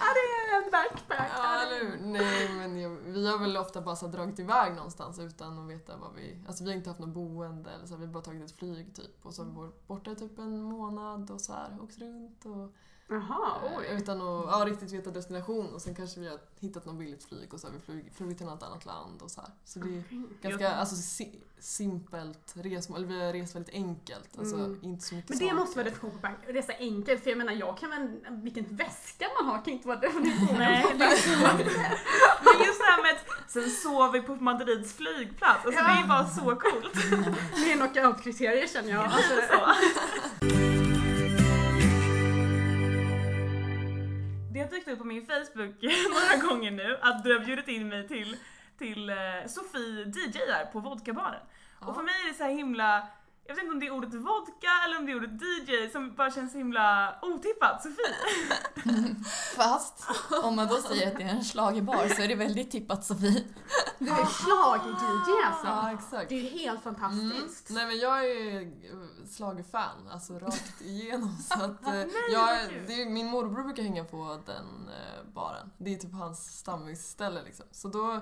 [0.00, 1.30] Ja, det är en backpack.
[1.36, 1.96] Ja, eller?
[2.00, 5.96] Nej, men jag, vi har väl ofta bara så dragit iväg någonstans utan att veta
[5.96, 6.44] vad vi...
[6.46, 8.58] Alltså vi har inte haft något boende eller så, här, vi har bara tagit ett
[8.58, 11.78] flyg typ och så har vi varit borta i typ en månad och så här
[11.82, 12.74] åkt runt och...
[13.08, 13.86] Jaha, eh, oj.
[13.90, 17.54] utan att ja, riktigt veta destination och sen kanske vi har hittat något billigt flyg
[17.54, 19.50] och så har vi flugit, flugit till något annat land och så här.
[19.64, 20.02] Så det är
[20.42, 24.38] ganska alltså, si, simpelt resmål, eller vi har rest väldigt enkelt.
[24.38, 24.78] Alltså Mm.
[24.82, 25.56] inte så mycket Men det saker.
[25.56, 26.38] måste vara definition på back.
[26.46, 29.98] Resa enkelt, för jag menar jag kan väl, vilken väska man har kan inte vara
[30.00, 30.86] definitionen Nej.
[30.98, 31.08] Men
[32.66, 35.86] just det här med att sen sov vi på Madrids flygplats, alltså Ja.
[35.88, 36.94] det är bara så coolt.
[37.56, 39.04] Det är knockout-kriterier känner jag.
[39.04, 39.93] Alltså, Så.
[44.64, 48.08] Har dykt upp på min Facebook några gånger nu att du har bjudit in mig
[48.08, 48.36] till,
[48.78, 51.42] till eh, Sofie DJar på vodkabaren.
[51.80, 53.08] Och för mig är det så här himla,
[53.46, 56.14] jag vet inte om det är ordet vodka eller om det är ordet DJ som
[56.14, 57.82] bara känns så himla otippat.
[57.82, 58.14] Sofie!
[59.56, 60.04] Fast
[60.42, 63.44] om man då säger att det är en schlagerbar så är det väldigt tippat Sofie.
[63.98, 65.66] Du är schlager-DJ alltså.
[65.66, 66.28] Ja, exakt.
[66.28, 67.70] Det är ju helt fantastiskt.
[67.70, 68.68] Nej men jag är eh,
[69.36, 71.36] schlagerfan, alltså rakt igenom.
[71.38, 75.70] Så att, eh, Nej, jag, är, min morbror brukar hänga på den eh, baren.
[75.78, 77.66] Det är typ hans stammisställe liksom.
[77.70, 78.20] Så då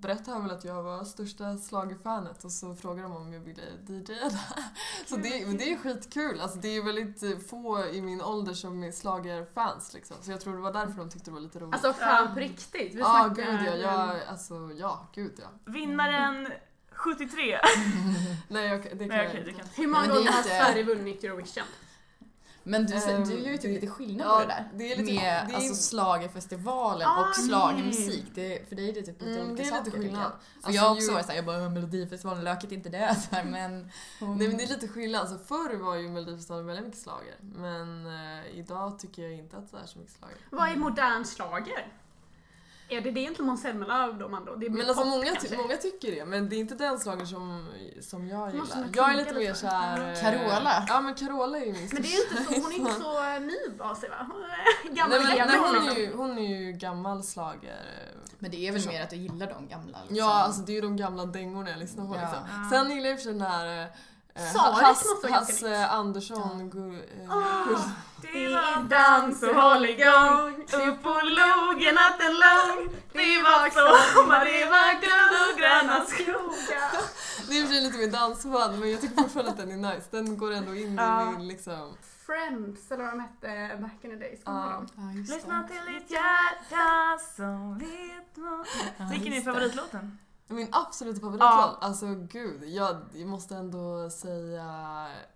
[0.00, 3.62] berättade han väl att jag var största schlagerfanet och så frågade de om jag ville
[3.86, 4.64] DJa där.
[5.06, 6.40] Så det, men det är skitkul.
[6.40, 10.16] Alltså det är väldigt få i min ålder som är schlagerfans liksom.
[10.20, 11.74] Så jag tror det var därför de tyckte det var lite roligt.
[11.74, 12.94] Alltså fan på riktigt.
[12.94, 14.06] Vi Ja, snackar- gud ja.
[14.08, 15.72] Jag, alltså, ja, gud ja.
[15.72, 16.48] Vinnaren
[16.92, 17.58] 73.
[18.48, 19.62] Nej, jag, det kan Nej jag okej, inte.
[19.74, 21.64] Hur många gånger har Sverige vunnit Eurovision?
[22.62, 24.70] Men du, Ehm, du gör ju typ det- lite skillnad ja, på det där.
[24.74, 28.24] det är lite- med det är- alltså, schlagerfestivalen Ah, och schlagermusik.
[28.34, 29.90] Det, för dig är det typ lite Mm, olika det är lite saker.
[29.98, 30.02] jag.
[30.02, 30.22] skillnad.
[30.32, 33.16] För Alltså, jag har också ju- varit såhär, jag bara Melodifestivalen, löket inte det.
[33.30, 33.80] Så här, men,
[34.20, 35.20] Nej men det är lite skillnad.
[35.20, 37.34] Alltså, förr var ju Melodifestivalen väldigt mycket slager.
[37.40, 40.36] Men eh, idag tycker jag inte att det är så mycket slager.
[40.50, 41.86] Vad är modern schlager?
[42.90, 44.52] Är det det inte Måns Zelmerlöw man då?
[44.52, 46.98] Det blir Men alltså pop, många, ty- många tycker det, men det är inte den
[46.98, 47.66] slagen som,
[48.00, 48.66] som jag gillar.
[48.94, 50.12] Jag är lite mer såhär...
[50.12, 50.84] eh, Carola.
[50.88, 53.24] Ja men Carola är ju min Men det är inte så, hon är inte så
[53.34, 54.16] eh, ny av sig va?
[54.32, 57.76] Hon är Gammal Nej, men, gammal nej, hon, är ju, hon är ju gammal slager.
[58.38, 60.16] Men det är väl mer att du gillar de gamla liksom.
[60.16, 62.20] Ja, alltså det är ju de gamla dängorna jag lyssnar på Ja.
[62.20, 62.38] liksom.
[62.64, 62.70] Ja.
[62.70, 63.88] Sen gillar jag i och för sig den här
[64.40, 66.70] eh, Saris Hass, måste vara ganska Hasse Andersson.
[66.70, 67.64] Gu, eh, Ah.
[67.68, 67.90] Gu-
[68.22, 74.64] Det var dans och håll igång Upp på logen natten lång Det var sommar, det
[74.64, 76.90] var guld och gröna skogar
[77.48, 80.06] Det är i lite mer dansband men jag tycker fortfarande att den är nice.
[80.10, 81.96] Den går ändå in i min liksom...
[82.26, 84.40] Friends, eller vad de hette back in the days.
[84.44, 84.82] Ja.
[85.28, 88.66] Lyssna till ditt hjärta som vet vad
[89.10, 90.18] Vilken är favoritlåten?
[90.52, 91.78] Min absoluta favoritlåt.
[91.80, 94.64] Alltså gud, jag, jag måste ändå säga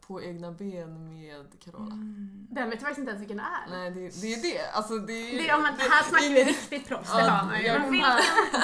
[0.07, 1.85] På egna ben med Carola.
[1.93, 2.47] Mm.
[2.51, 3.71] Den vet jag faktiskt inte ens vilken det är.
[3.71, 4.71] Nej, det, det är det.
[4.73, 7.61] Alltså det är Det, ja, men här snackar vi riktigt proffs, det Ja, hör man
[7.61, 7.67] ju.
[7.67, 8.11] jag- Men vilken,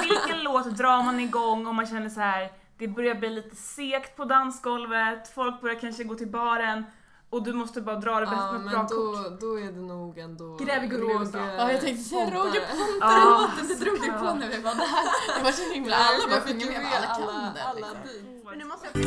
[0.01, 4.15] vilken låt drar man igång om man känner så här det börjar bli lite segt
[4.17, 6.83] på dansgolvet, folk börjar kanske gå till baren
[7.31, 9.39] och du måste bara dra det bästa Ja, med bra men kort.
[9.39, 11.31] då, då är det nog ändå Gräv i Gurgården.
[11.57, 12.39] Ja, jag tänkte säga Pontare.
[12.43, 12.67] Roger Ja.
[12.77, 15.37] Pontare-låten, det drog du på när vi var där.
[15.37, 17.97] Det var så himla, alla bara jag fick sjunger ju med, alla kan alla liksom.
[18.03, 18.45] dit.
[18.45, 19.01] Men nu måste jag...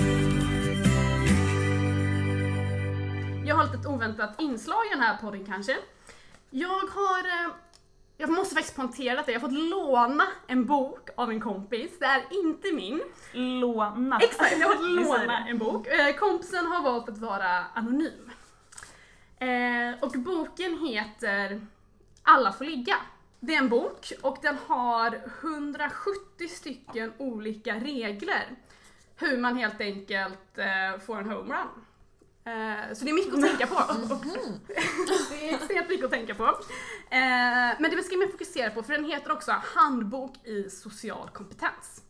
[3.46, 5.76] Jag har ett oväntat inslag i den här podden kanske.
[6.50, 7.22] Jag har...
[8.16, 11.98] Jag måste faktiskt poängtera att jag har fått låna en bok av en kompis.
[11.98, 13.02] Det är inte min.
[13.32, 14.18] Låna.
[14.22, 15.86] Exakt, jag har fått låna en bok.
[15.86, 18.30] Eh, Kompisen har valt att vara anonym.
[19.38, 19.48] Eh,
[20.02, 21.66] Och boken heter
[22.22, 22.96] Alla får ligga.
[23.40, 28.44] Det är en bok och den har 170 stycken olika regler.
[29.16, 31.66] Hur man helt enkelt eh, får en homerun.
[32.46, 33.74] Eh, Så det är mycket att tänka på.
[35.30, 36.44] det är extremt mycket att tänka på.
[37.10, 42.00] Eh, Men det ska man fokusera på för den heter också Handbok i social kompetens.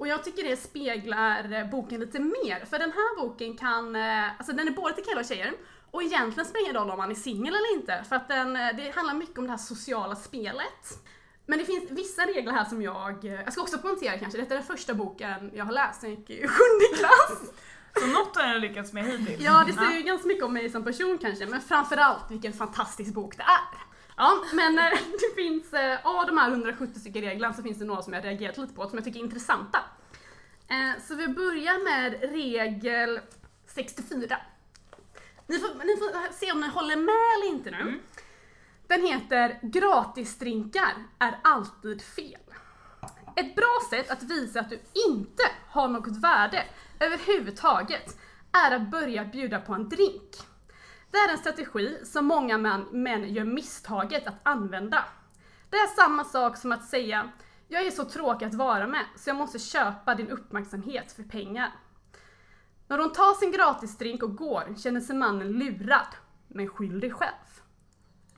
[0.00, 4.52] Och jag tycker det speglar boken lite mer, för den här boken kan, eh, alltså
[4.52, 5.52] den är både till killar och tjejer,
[5.90, 8.52] och egentligen spelar det ingen roll om man är singel eller inte, för att den,
[8.54, 10.84] det handlar mycket om det här sociala spelet.
[11.46, 14.58] Men det finns vissa regler här som jag, jag ska också poängtera kanske, detta är
[14.58, 17.52] den första boken jag har läst jag gick i sjunde klass.
[18.00, 19.40] Så något har jag lyckats med hittills.
[19.42, 23.14] Ja, det säger ju ganska mycket om mig som person kanske, men framförallt vilken fantastisk
[23.14, 23.78] bok det är.
[24.16, 27.84] Ja, men eh, det finns, eh, av de här 170 stycken reglerna så finns det
[27.84, 29.78] några som jag reagerat lite på, som jag tycker är intressanta.
[30.68, 33.20] Eh, Så vi börjar med regel
[33.66, 34.36] 64.
[35.46, 38.00] Ni får, ni får se om ni håller med eller inte nu.
[38.86, 42.40] Den heter Gratisdrinkar är alltid fel.
[43.36, 46.64] Ett bra sätt att visa att du inte har något värde
[47.02, 48.18] överhuvudtaget
[48.52, 50.30] är att börja bjuda på en drink.
[51.10, 55.04] Det är en strategi som många män, män gör misstaget att använda.
[55.70, 57.30] Det är samma sak som att säga
[57.68, 61.72] jag är så tråkig att vara med så jag måste köpa din uppmärksamhet för pengar.
[62.88, 66.06] När hon tar sin gratisdrink och går känner sig mannen lurad,
[66.48, 67.30] men skyll dig själv.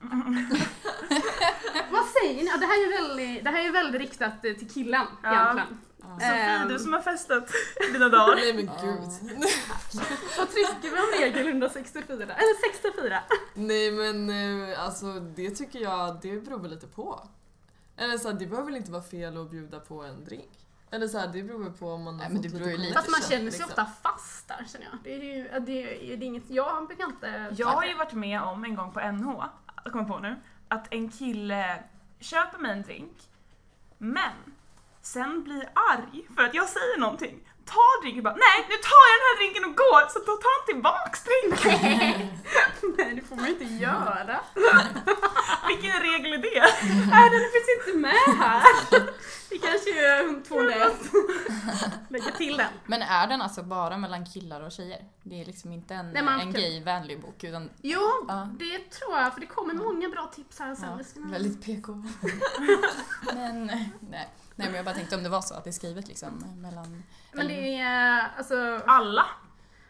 [1.91, 2.47] Vad säger ni?
[2.47, 5.33] Ja, det, här är väldigt, det här är ju väldigt riktat eh, till killen Ja.
[5.33, 5.81] egentligen.
[6.13, 6.69] Sofie, Ehm.
[6.69, 7.51] du som har festat
[7.93, 8.35] dina dagar.
[8.37, 9.09] Nej men gud.
[10.39, 12.05] Vad tycker vi om regel 164?
[12.15, 13.21] Eller 64?
[13.55, 14.31] Nej men
[14.71, 17.29] eh, alltså det tycker jag, det beror väl lite på.
[17.97, 20.51] Eller så här, det behöver väl inte vara fel att bjuda på en drink.
[20.91, 22.95] Eller så här, det beror väl på om man har Nej, men fått ju lite
[22.95, 23.65] Fast man känner sig liksom.
[23.69, 24.99] ofta fast där känner jag.
[25.05, 27.55] Det är ju det är, det är inget, jag brukar inte...
[27.57, 29.45] Jag har ju varit med om en gång på NH,
[29.85, 30.37] jag kommer på nu,
[30.69, 31.83] att en kille
[32.21, 33.17] köper mig en drink,
[33.99, 34.33] men
[35.13, 37.49] sen blir arg för att jag säger någonting.
[37.65, 40.33] Tar drinken och bara nej nu tar jag den här drinken och går så då
[40.43, 42.29] tar han tillbaks drinken.
[42.99, 44.41] Nej, det får man ju inte göra.
[45.69, 46.67] Vilken regel är det?
[47.11, 48.63] Nej, den finns inte med här.
[49.51, 50.93] Vi kanske gör 201.
[52.09, 52.69] Lägger till den.
[52.87, 55.05] Men är den alltså bara mellan killar och tjejer?
[55.23, 58.49] Det är liksom inte en, Nej, man en gayvänlig bok utan Jo, Ja.
[58.59, 61.05] det tror jag, för det kommer många bra tips här sen.
[61.15, 61.93] ja, väldigt PK.
[63.35, 63.67] men
[64.11, 64.29] nej.
[64.57, 67.03] Nej men jag bara tänkte om det var så att det är skrivet liksom mellan...
[67.33, 69.27] Men det är, alltså, Alla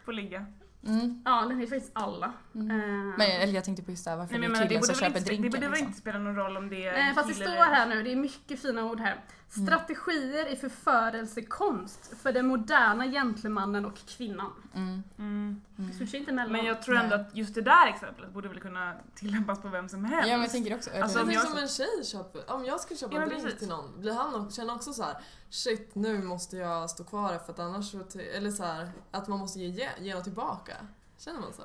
[0.05, 0.47] får ligga.
[0.87, 1.23] Mm.
[1.25, 2.33] ja den är faktiskt alla.
[2.55, 2.71] Mm.
[2.71, 2.77] Eh,
[3.19, 4.83] Men eller jag tänkte på just det här varför Nej, men det är det killen
[4.85, 5.43] som köper inte, drinken.
[5.51, 5.87] det borde väl liksom.
[5.89, 8.17] inte spela någon roll om det är Nej, fast det står här nu, det är
[8.17, 9.13] mycket fina ord här.
[9.57, 9.67] Mm.
[9.67, 14.53] Strategier i förförelsekonst för den moderna gentlemannen och kvinnan.
[14.75, 15.03] Mm.
[15.19, 15.61] Mm.
[15.77, 16.53] Det switchar inte mellan.
[16.53, 17.27] Men jag tror ändå Nej.
[17.27, 20.29] att just det där exemplet borde väl kunna tillämpas på vem som helst.
[20.29, 20.91] Ja men jag tänker också.
[21.03, 23.59] Alltså, om jag- som en tjej köper, om jag skulle köpa Ja, en drink precis.
[23.59, 25.17] till någon, blir han också, känner också så här:
[25.55, 29.29] shit nu måste jag stå kvar här för att annars så, eller så här, att
[29.29, 30.77] man måste ge, ge, ge något tillbaka.
[31.19, 31.63] Känner man så?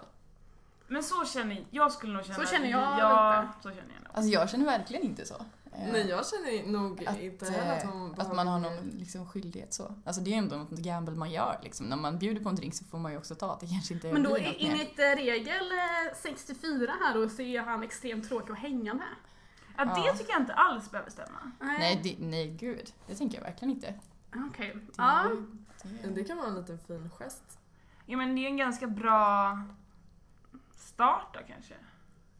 [0.87, 2.39] Men så känner jag, skulle nog känna...
[2.39, 3.53] Så känner jag Ja, lite.
[3.63, 4.11] så känner jag nog.
[4.13, 5.33] Alltså jag känner verkligen inte så.
[5.73, 8.89] Eh, Nej, jag känner nog att, inte heller att eh, hon att man har någon
[8.99, 9.95] liksom, skyldighet så.
[10.05, 11.85] Alltså det är ändå något gamble man gör liksom.
[11.85, 13.57] När man bjuder på en drink så får man ju också ta.
[13.61, 14.57] Det kanske inte Men då mer.
[14.59, 19.15] enligt eh, regel eh, 64 här då så är han extremt tråkig att hänga med.
[19.79, 20.13] Ja, det Ja.
[20.15, 21.51] tycker jag inte alls behöver stämma.
[21.59, 22.93] Nej, det, nej gud.
[23.07, 23.93] Det tänker jag verkligen inte.
[24.49, 24.73] Okej.
[24.75, 25.25] Det, Ja.
[25.83, 27.59] det, Det kan vara en liten fin gest.
[28.05, 29.57] Ja men det är en ganska bra
[30.75, 31.73] start då kanske.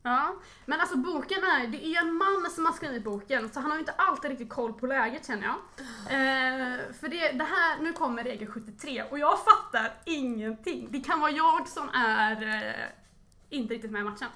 [0.03, 3.69] Ja, men alltså boken är, det är en man som har skrivit boken så han
[3.71, 5.55] har ju inte alltid riktigt koll på läget känner jag.
[6.05, 10.87] Eh, för det, det här, nu kommer regel 73 och jag fattar ingenting.
[10.91, 12.85] Det kan vara jag som är eh,
[13.49, 14.27] inte riktigt med i matchen.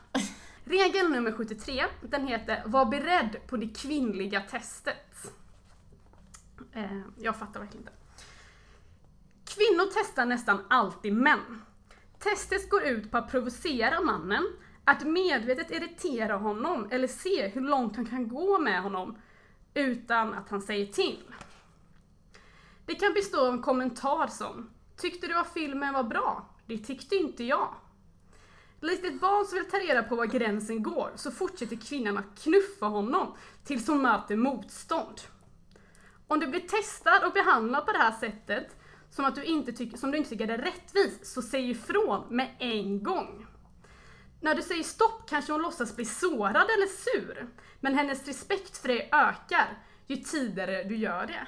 [0.65, 5.33] Regel nummer 73, den heter Var beredd på det kvinnliga testet.
[6.73, 7.93] Eh, jag fattar verkligen inte.
[9.45, 11.61] Kvinnor testar nästan alltid män.
[12.19, 14.43] Testet går ut på att provocera mannen,
[14.83, 19.17] att medvetet irritera honom eller se hur långt han kan gå med honom
[19.73, 21.23] utan att han säger till.
[22.85, 26.49] Det kan bestå av en kommentar som Tyckte du att filmen var bra?
[26.65, 27.75] Det tyckte inte jag.
[28.83, 32.43] Likt ett barn som vill ta reda på var gränsen går så fortsätter kvinnan att
[32.43, 35.21] knuffa honom tills hon möter motstånd.
[36.27, 38.75] Om du blir testad och behandlad på det här sättet
[39.09, 42.55] som, att du inte tycker, som du inte tycker är rättvist så säg ifrån med
[42.59, 43.47] en gång.
[44.41, 47.47] När du säger stopp kanske hon låtsas bli sårad eller sur,
[47.79, 51.47] men hennes respekt för dig ökar ju tidigare du gör det.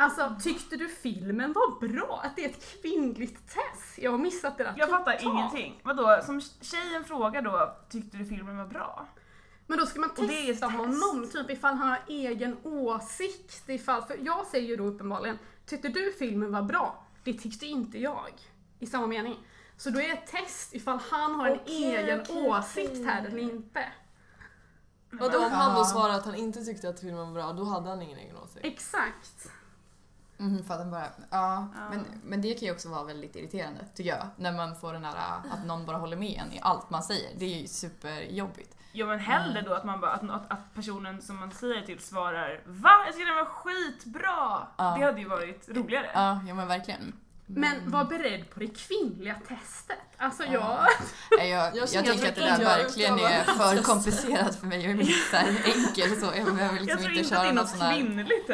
[0.00, 2.20] Alltså, tyckte du filmen var bra?
[2.24, 3.98] Att det är ett kvinnligt test?
[3.98, 5.22] Jag har missat det där Jag fattar totalt.
[5.34, 5.80] ingenting.
[5.84, 9.06] Vadå, som tjejen frågar då, tyckte du filmen var bra?
[9.66, 11.02] Men då ska man Och det är testa ett test.
[11.02, 13.68] honom, typ ifall han har egen åsikt.
[13.68, 17.04] Ifall, för jag säger ju då uppenbarligen, tyckte du filmen var bra?
[17.24, 18.30] Det tyckte inte jag.
[18.78, 19.36] I samma mening.
[19.76, 23.38] Så då är det ett test ifall han har en egen okej, åsikt här eller
[23.38, 23.84] inte.
[25.20, 25.84] Och då om han då Ja.
[25.84, 28.60] svarade att han inte tyckte att filmen var bra, då hade han ingen egen åsikt.
[28.66, 29.50] Exakt.
[30.38, 31.88] Mhm, för att den bara, ja, Ja.
[31.90, 34.26] Men, men det kan ju också vara väldigt irriterande tycker jag.
[34.36, 35.14] När man får den här
[35.50, 37.38] att någon bara håller med en i allt man säger.
[37.38, 38.74] Det är ju superjobbigt.
[38.92, 42.62] Jo men hellre då att, man bara, att, att personen som man säger till svarar
[42.66, 42.90] Va?
[43.06, 44.66] Jag tycker den var skitbra!
[44.76, 44.94] Ja.
[44.98, 46.10] Det hade ju varit roligare.
[46.14, 47.12] Ja, ja men verkligen.
[47.50, 49.98] Men var beredd på det kvinnliga testet.
[50.16, 50.50] Alltså Ja.
[50.52, 50.86] jag...
[51.38, 53.86] Nej, Jag, jag, Jag känner tänker att det där jag verkligen är för test.
[53.86, 54.82] komplicerat för mig.
[54.84, 56.32] Jag är här enkel så.
[56.36, 58.50] Jag behöver liksom jag tror inte inte att det köra är något kvinnligt.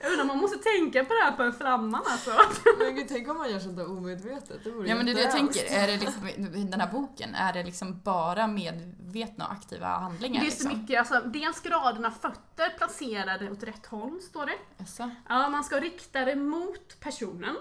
[0.00, 2.30] Jag undrar, man måste tänka på det här på en flamman alltså.
[2.78, 4.64] Men gud, tänk om man gör sånt där omedvetet.
[4.64, 5.64] Det vore Ja men det är det jag tänker.
[5.64, 6.30] Är det liksom,
[6.70, 10.40] den här boken, är det liksom bara medvetna och aktiva handlingar?
[10.40, 10.80] Det är så liksom?
[10.80, 14.58] mycket, alltså dels graderna fötter placerade åt rätt håll står det.
[14.78, 15.10] Jaså?
[15.28, 17.56] Ja, man ska rikta det mot personen.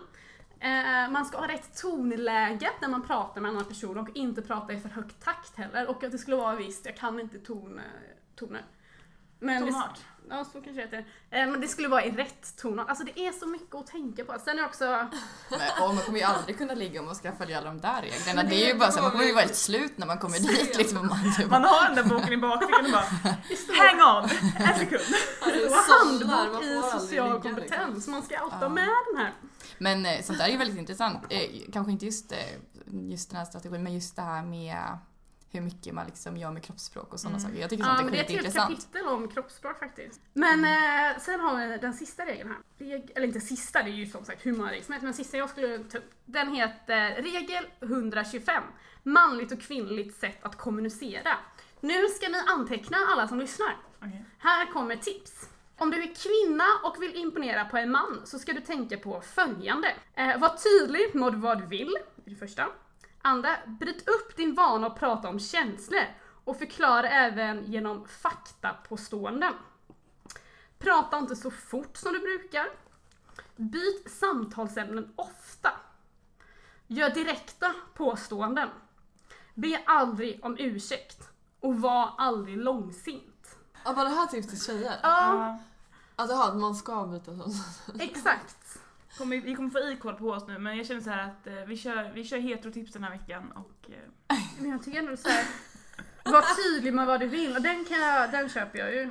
[0.64, 4.42] Eh, man ska ha rätt tonläge när man pratar med en annan person och inte
[4.42, 5.90] prata i för högt takt heller.
[5.90, 7.86] Och att det skulle vara visst, jag kan inte ton, eh,
[8.40, 8.62] toner.
[9.40, 10.00] Men det, Tonart.
[10.30, 10.98] ja, så kanske det heter.
[11.32, 12.90] Eh, men det skulle vara i rätt tonart.
[12.90, 14.36] Alltså det är så mycket att tänka på.
[14.46, 14.86] Sen är det också,
[15.50, 18.02] Men, och man kommer ju aldrig kunna ligga om man ska följa alla de där
[18.02, 18.44] reglerna.
[18.44, 20.08] Det, det är ju bara så, man var kommer ju vi- vara helt slut när
[20.08, 20.98] man kommer dit liksom.
[20.98, 24.30] och Man, typ, Man har den där boken i bakfickan och bara det Hang on!
[24.68, 25.02] En sekund.
[25.42, 27.94] Ja, det är man handbok i social ligga, kompetens.
[27.96, 28.14] liksom.
[28.14, 29.32] Man ska alltid ha med den här.
[29.78, 31.24] Men eh, sånt där är ju väldigt intressant.
[31.30, 31.40] Eh,
[31.74, 32.38] kanske inte just, eh,
[33.10, 34.98] just den här strategin, men just det här med
[35.52, 37.50] hur mycket man liksom gör med kroppsspråk och sådana Mm.
[37.50, 37.62] saker.
[37.62, 38.80] Jag tycker Ja, sånt men är det är ett helt skitintressant.
[38.94, 40.22] kapitel om kroppsspråk faktiskt.
[40.34, 42.88] Men eh, sen har vi den sista regeln här.
[42.88, 45.14] Reg eller inte sista, det är ju som sagt hur många regler som helst, men
[45.14, 46.12] sista jag skulle ta upp.
[46.26, 48.64] Den heter regel 125.
[49.04, 51.38] Manligt och kvinnligt sätt att kommunicera.
[51.82, 53.78] Nu ska ni anteckna alla som lyssnar.
[54.00, 54.26] Okej.
[54.38, 55.50] Här kommer tips.
[55.84, 59.22] Om du är kvinna och vill imponera på en man så ska du tänka på
[59.22, 59.96] följande.
[60.14, 62.68] Eh, var tydlig med vad du vill, är det första.
[63.22, 66.02] Andra, bryt upp din vana att prata om känslor
[66.44, 69.54] och förklara även genom faktapåståenden.
[70.80, 72.66] Prata inte så fort som du brukar.
[73.56, 75.72] Byt samtalsämnen ofta.
[76.88, 78.70] Gör direkta påståenden.
[79.54, 81.30] Be aldrig om ursäkt.
[81.60, 83.58] Och var aldrig långsint.
[83.86, 84.96] Ja, var det här tips till tjejer?
[85.04, 85.60] Ja,
[86.16, 86.24] Ja.
[86.24, 87.56] Alltså, att man ska byta sånt.
[88.00, 88.80] exakt.
[89.18, 91.54] Kommer, vi kommer få ikål på oss nu men jag känner så här att eh,
[91.68, 95.46] vi kör, vi kör heterotips den här veckan och eh, Men jag tycker ändå såhär,
[96.24, 99.10] var tydlig med vad du vill och den, kan jag, den köper jag ju.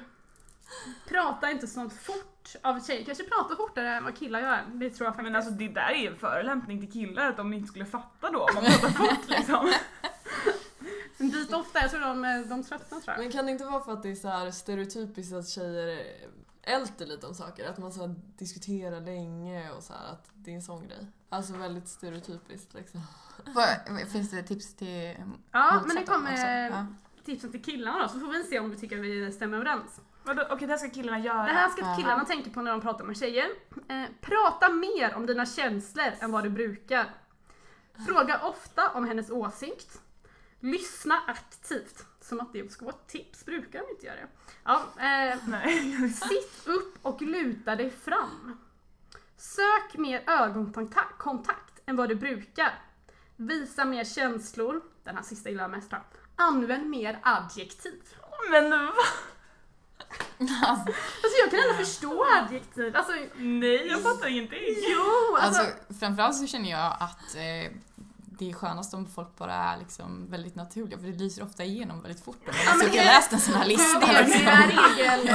[1.09, 4.65] Prata inte så fort av tjejer, kanske prata fortare än vad killar gör.
[4.73, 5.25] Det tror jag faktiskt.
[5.25, 8.31] Men alltså det där är ju en förolämpning till killar att de inte skulle fatta
[8.31, 9.73] då om man pratar fort liksom.
[11.17, 13.19] Men byt ofta, jag tror de, de tröttnar tror jag.
[13.19, 16.03] Men kan det inte vara för att det är så här stereotypiskt att tjejer
[16.63, 17.69] älter lite om saker?
[17.71, 21.07] Att man så här diskuterar länge och så här, att det är en sån grej?
[21.29, 23.01] Alltså väldigt stereotypiskt liksom.
[23.47, 25.15] Vad- Finns det tips till
[25.53, 26.67] Ja, men det kommer?
[26.71, 26.87] Ja.
[27.25, 30.01] tipsen till killarna då, så får vi se om vi tycker att vi stämmer överens.
[30.25, 30.47] Vadå?
[30.51, 31.43] Okej, det här ska killarna göra.
[31.45, 31.97] Det här ska Ja.
[31.97, 33.47] killarna tänka på när de pratar med tjejer.
[33.89, 37.15] Eh, prata mer om dina känslor än vad du brukar.
[38.09, 40.01] Fråga ofta om hennes åsikt.
[40.61, 42.07] Lyssna aktivt.
[42.23, 44.29] Som att det ska vara ett tips, brukar de inte göra det.
[44.65, 48.59] Ja, eh, sitt upp och luta dig fram.
[49.37, 52.79] Sök mer ögonkontakt kontakt än vad du brukar.
[53.37, 54.81] Visa mer känslor.
[55.05, 55.91] Den här sista gillar jag mest.
[55.91, 56.03] tror
[56.37, 56.47] jag.
[56.47, 58.03] Använd mer adjektiv.
[58.51, 58.93] Men va?
[60.39, 62.97] Alltså jag kan ändå förstå adjektiv.
[62.97, 64.59] Alltså, Nej, jag fattar ingenting.
[64.89, 65.37] jo!
[65.41, 67.73] Alltså, Alltså framförallt så känner jag att eh,
[68.45, 72.03] det är skönast om folk bara är liksom väldigt naturliga för det lyser ofta igenom
[72.03, 72.37] väldigt fort.
[72.41, 74.01] Om man har men suttit det- och läst en sån här det, lista.
[74.01, 74.45] det, det, liksom.
[74.45, 75.27] där regel,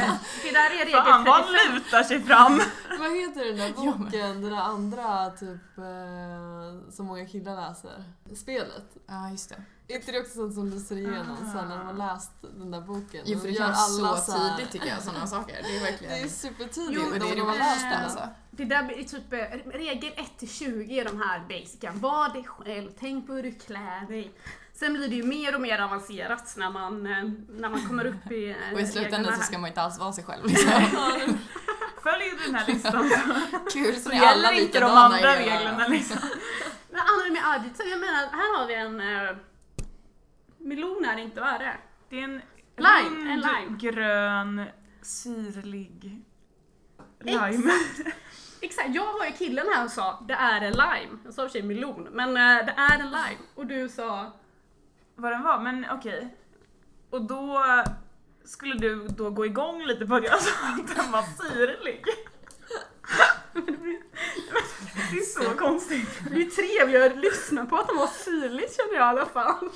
[0.43, 1.76] det där är regel Fan vad 35.
[1.76, 2.62] lutar sig fram.
[3.00, 7.56] Vad heter den där Ja, men- boken, den där andra typ eh, som många killar
[7.70, 8.04] läser?
[8.36, 8.98] Spelet.
[9.08, 9.56] Ja, just det.
[9.89, 11.52] Är inte det också sånt som lyser igenom Ah.
[11.54, 13.21] sen när man läst den där boken?
[13.26, 15.56] Jo, för det gör känns så här- tydligt tycker jag, sådana saker.
[15.63, 16.13] Det är verkligen...
[16.13, 17.02] Det är supertydligt.
[17.04, 18.04] Jo, och det är de det har läst den.
[18.04, 18.19] alltså.
[18.52, 21.91] Det där är typ eh, regel 1 till 20 är de här basica.
[21.95, 24.32] Var dig själv, tänk på hur du klär dig.
[24.73, 28.32] Sen blir det ju mer och mer avancerat när man, eh, när man kommer upp
[28.32, 30.45] i eh, Och i slutändan så ska man inte alls vara sig själv.
[30.45, 30.71] Liksom.
[32.04, 33.10] Följer du den här listan
[33.73, 36.17] Kul, så så är alla gäller inte de andra i reglerna liksom.
[36.91, 39.02] Men använder med adjektiv, jag menar här har vi en
[40.67, 41.77] melon är det inte, vad är det?
[42.10, 42.41] Det är en
[42.77, 43.77] Lime, en rund, lime.
[43.77, 44.65] grön,
[45.01, 46.21] syrlig
[47.19, 47.71] lime.
[48.62, 51.17] Exakt, jag var ju killen här och sa det är en lime.
[51.25, 53.38] Jag sa i och för sig melon, men eh, det är en lime.
[53.56, 54.32] Och du sa
[55.15, 56.36] Vad den var, men okej.
[57.10, 57.63] Och då
[58.45, 62.03] skulle du då gå igång lite på att jag sa att den var syrlig.
[65.12, 66.10] Det är så konstigt.
[66.32, 69.70] det är trevligare att lyssna på att de var syrligt känner jag i alla fall.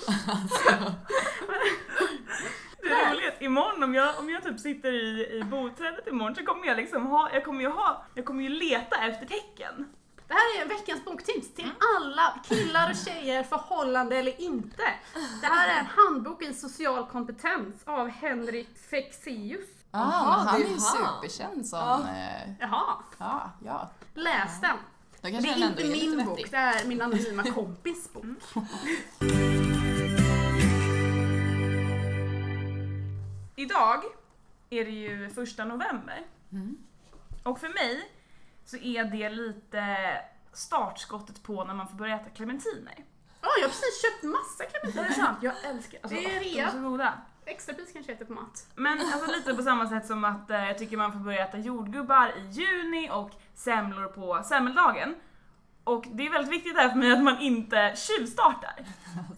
[2.81, 6.45] Det är roligt, imorgon om jag, om jag typ sitter i, i boträdet imorgon så
[6.45, 9.87] kommer jag liksom ha, jag kommer ju ha, jag kommer ju leta efter tecken.
[10.27, 14.83] Det här är veckans boktips till alla killar och tjejer, förhållande eller inte.
[15.41, 19.67] Det här är en handbok i social kompetens av Henrik Fexeus.
[19.91, 21.79] Ja, Jaha, men han det är ju superkänd som...
[21.79, 21.99] Ja.
[21.99, 23.89] eh, Jaha, Ja, ja.
[24.13, 24.77] läs den.
[25.21, 26.25] Då Det kanske är den inte är lite min vettig.
[26.25, 28.25] bok, det är min anonyma kompis bok.
[33.55, 34.03] Idag
[34.69, 36.77] är det ju första november Mm.
[37.43, 38.11] och för mig
[38.65, 39.85] så är det lite
[40.53, 42.95] startskottet på när man får börja äta clementiner.
[43.41, 45.07] Ja, jag har precis köpt massa Är clementiner.
[45.07, 45.37] det sant?
[45.41, 46.67] Jag älskar alltså, Det är åh, de rea.
[46.67, 47.13] är så goda.
[47.51, 48.67] Extrapris kanske heter på mat.
[48.75, 51.57] Men alltså lite på samma sätt som att eh, jag tycker man får börja äta
[51.57, 55.15] jordgubbar i juni och semlor på semmeldagen.
[55.83, 58.75] Och det är väldigt viktigt här för mig att man inte tjuvstartar.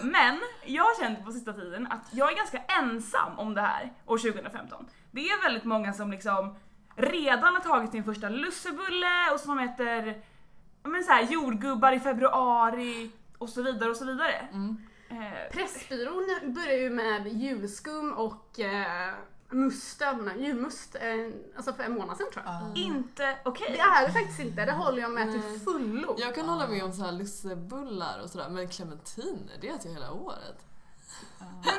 [0.02, 3.94] Men jag har känt på sista tiden att jag är ganska ensam om det här
[4.06, 4.86] år 2015.
[5.12, 6.56] Det är väldigt många som liksom
[6.96, 10.22] redan har tagit sin första lussebulle och som äter
[10.84, 14.48] men så här, jordgubbar i februari och så vidare och så vidare.
[14.52, 14.78] Mm.
[15.14, 19.14] Eh, Pressbyrån börjar ju med julskum och eh,
[19.50, 22.54] musten, julmust, eh, alltså för en månad sedan tror jag.
[22.54, 22.72] Ja.
[22.76, 23.68] inte okej.
[23.72, 26.16] Det är det faktiskt inte, det håller jag med till fullo.
[26.20, 29.94] Jag kan hålla med om så här lussebullar och sådär, men clementiner, det äter jag
[29.94, 30.66] hela året.
[31.40, 31.76] Nej,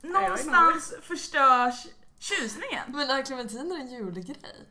[0.00, 1.86] men, någonstans förstörs
[2.18, 2.84] tjusningen.
[2.88, 4.68] Men är clementiner en julgrej?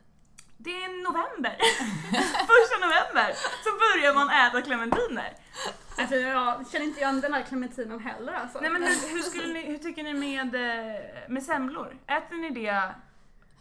[0.60, 1.56] Det är november.
[2.52, 5.32] Första november så börjar man äta clementiner.
[5.98, 8.60] Alltså, jag känner inte igen den här clementinen heller alltså.
[8.60, 11.96] Nej men hur, hur, skulle ni, hur tycker ni med, eh, med semlor?
[12.06, 12.82] Äter ni det,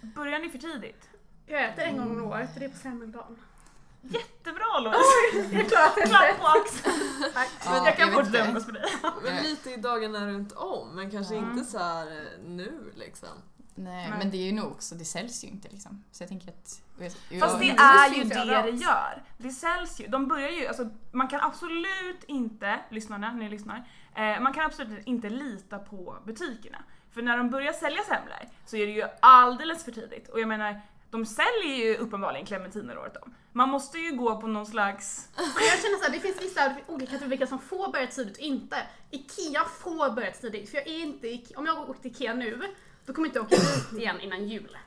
[0.01, 1.10] börjar ni för tidigt?
[1.45, 3.38] Jag äter en gång om året och det är på semmeldagen.
[4.01, 5.69] Jättebra Louise!
[5.69, 6.95] Klapp på axeln!
[7.33, 7.49] Tack.
[7.65, 8.83] Ja, jag kan fortsätta med dig.
[9.23, 11.51] Men lite i dagarna runt om, men kanske Mm.
[11.51, 13.29] inte så här eh, nu liksom.
[13.77, 14.19] Nej, Nej.
[14.19, 16.03] men det är ju nog också, det säljs ju inte liksom.
[16.11, 16.81] Så jag tänker att...
[16.99, 19.23] jag- Fast det är ju det det gör.
[19.37, 20.07] Det säljs ju.
[20.07, 25.05] De börjar ju, alltså man kan absolut inte, lyssnarna, ni lyssnar, eh, man kan absolut
[25.07, 26.83] inte lita på butikerna.
[27.11, 30.29] För när de börjar sälja semlor så är det ju alldeles för tidigt.
[30.29, 33.33] Och jag menar, de säljer ju uppenbarligen clementiner året om.
[33.51, 35.29] Man måste ju gå på någon slags...
[35.35, 38.43] Men jag känner såhär, det finns vissa olika kategorier vilka som får börja tidigt och
[38.43, 38.77] inte.
[39.11, 42.61] Ikea får börja tidigt, för jag är inte, i- om jag åker till Ikea nu,
[43.08, 44.78] då kommer jag inte åka dit igen innan jul.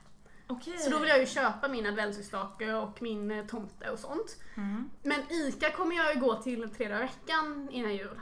[0.47, 0.79] Okej.
[0.79, 4.37] Så då vill jag ju köpa min adventsljusstake och min eh, tomte och sånt.
[4.57, 4.91] Mm.
[5.03, 8.21] Men ICA kommer jag ju gå till tre dagar i veckan innan jul.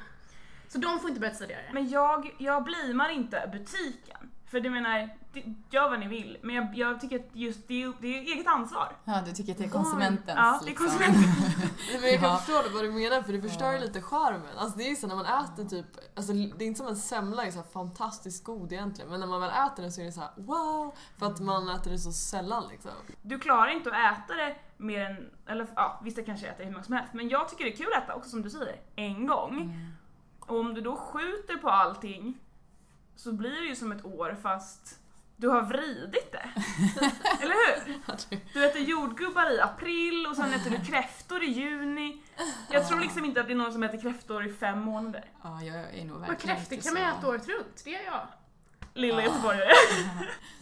[0.69, 1.71] Så de får inte börja tidigare.
[1.73, 4.28] Men jag, jag blimar inte butiken.
[4.51, 7.83] För det menar, det- gör vad ni vill, men jag, jag tycker att just det
[7.83, 8.97] är, det är eget ansvar.
[9.05, 10.87] Ja, du tycker att det är konsumentens Ja, det är liksom.
[10.87, 11.57] konsumentens.
[11.93, 12.37] Nej, men jag kan Ja.
[12.37, 13.85] förstå det, vad du menar för det förstör ju Ja.
[13.85, 14.59] lite charmen.
[14.59, 15.87] Alltså det är ju så när man äter typ,
[16.17, 19.27] alltså det är inte som en semla är så här fantastiskt god egentligen men när
[19.27, 20.95] man väl äter den så är det så här wow!
[21.19, 22.91] För att man äter det så sällan liksom.
[23.23, 26.85] Du klarar inte att äta det mer än, eller ja, vissa kanske äter hur många
[26.85, 29.27] som helst, men jag tycker det är kul att äta också som du säger, en
[29.27, 29.57] gång.
[29.61, 29.93] Mm.
[30.41, 32.39] Och om du då skjuter på allting
[33.19, 34.99] så blir det ju som ett år fast
[35.37, 36.51] du har vridit det.
[37.43, 37.99] Eller hur?
[38.55, 42.23] Du äter jordgubbar i april och sen äter du kräftor i juni.
[42.71, 45.25] Jag tror liksom inte att det är någon som äter kräftor i fem månader.
[45.43, 48.01] Ja, jag är nog Och verkligen kräftor inte kan man äta året runt, det gör
[48.05, 48.27] jag.
[48.95, 49.29] Lilla Ja.
[49.29, 49.73] göteborgare.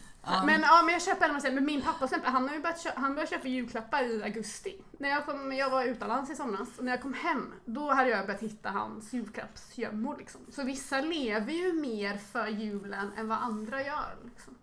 [0.46, 2.92] Men, ja, men jag köper ändå men min pappa exempel, han har ju börjat, kö-
[2.96, 4.80] han började köpa julklappar i augusti.
[4.98, 8.10] När jag, kom, jag var utomlands i somras och när jag kom hem då hade
[8.10, 10.16] jag börjat hitta hans julklappsgömmor.
[10.18, 10.40] Liksom.
[10.50, 14.16] Så vissa lever ju mer för julen än vad andra gör.
[14.24, 14.54] Liksom.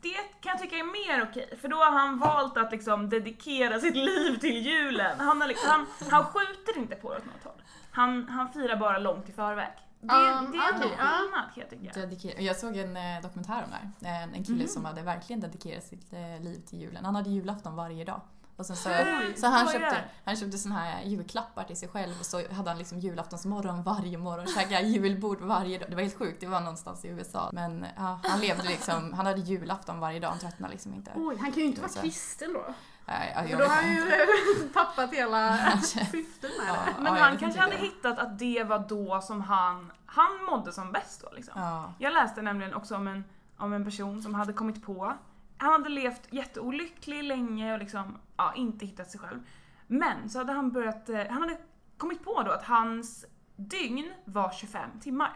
[0.00, 3.80] Det kan jag tycka är mer okej, för då har han valt att liksom dedikera
[3.80, 5.20] sitt liv till julen.
[5.20, 7.62] Han, liksom, han, han skjuter inte på det åt något håll.
[7.90, 9.85] Han, han firar bara långt i förväg.
[10.06, 11.06] Det, Um, det är okej, ja.
[11.22, 12.00] skillnad jag tycka.
[12.00, 14.22] Dedikera- Jag såg en eh, dokumentär om det här.
[14.22, 14.68] En, en kille Mhm.
[14.68, 17.04] som hade verkligen dedikerat sitt eh, liv till julen.
[17.04, 18.20] Han hade julafton varje dag.
[18.56, 22.14] Och sen så, Oj, så han, köpte, han köpte såna här julklappar till sig själv
[22.20, 25.90] och så hade han liksom julaftonsmorgon varje morgon, käkade julbord varje dag.
[25.90, 27.50] Det var helt sjukt, det var någonstans i USA.
[27.52, 31.10] Men ja, han levde liksom, han hade julafton varje dag, han tröttnade liksom inte.
[31.16, 32.64] Oj, han kan ju inte vara kristen då.
[33.08, 34.16] Nej, ja, jag då har han inte.
[34.62, 36.76] ju tappat hela syftet med Ja.
[36.86, 37.02] det.
[37.02, 37.78] Men jag han kanske hade det.
[37.82, 41.52] hittat att det var då som han, han mådde som bäst då liksom.
[41.62, 41.92] Ja.
[41.98, 43.24] Jag läste nämligen också om en,
[43.56, 45.14] om en person som hade kommit på,
[45.58, 49.38] han hade levt jätteolycklig länge och liksom, ja, inte hittat sig själv.
[49.86, 51.56] Men så hade han börjat, eh, han hade
[51.96, 53.24] kommit på då att hans
[53.56, 55.32] dygn var 25 timmar.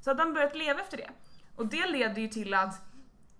[0.00, 1.10] Så hade han börjat leva efter det.
[1.56, 2.82] Och det leder ju till att,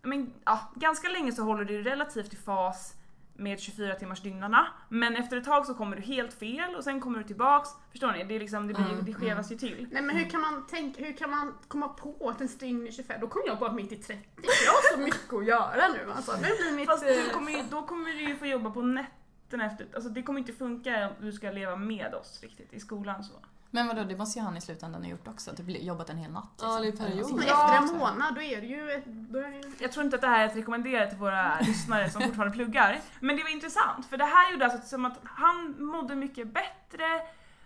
[0.02, 2.94] men, ja, ganska länge så håller du relativt i fas
[3.36, 7.00] med 24 timmars dygnarna men efter ett tag så kommer du helt fel och sen
[7.00, 7.70] kommer du tillbaks.
[7.90, 8.24] Förstår ni?
[8.24, 9.88] Det, är liksom, det, blir, Mm, det skevas ju till.
[9.90, 12.90] Nej men hur kan man tänka, hur kan man komma på att en dygn är
[12.92, 13.20] 25?
[13.20, 14.22] Då kommer jag bara mitt i 30.
[14.66, 16.32] Jag har så mycket att göra nu alltså.
[16.32, 16.86] Nu blir mitt...
[16.86, 19.86] Fast eh, du kommer ju, då kommer du ju få jobba på nätterna efter.
[19.94, 23.34] Alltså det kommer inte funka om du ska leva med oss riktigt i skolan så.
[23.74, 25.50] Men vadå, det måste ju han i slutändan ha gjort också.
[25.56, 26.50] Typ jobbat en hel natt.
[26.62, 27.40] Ja, det är Eller period.
[27.40, 28.90] efter en månad då är det ju...
[28.90, 29.82] ett- är.
[29.82, 33.00] Jag tror inte att det här är att rekommendera till våra lyssnare som fortfarande pluggar.
[33.20, 37.04] Men det var intressant för det här gjorde alltså som att han mådde mycket bättre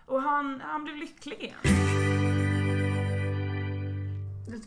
[0.07, 1.57] och han, han blev lycklig igen.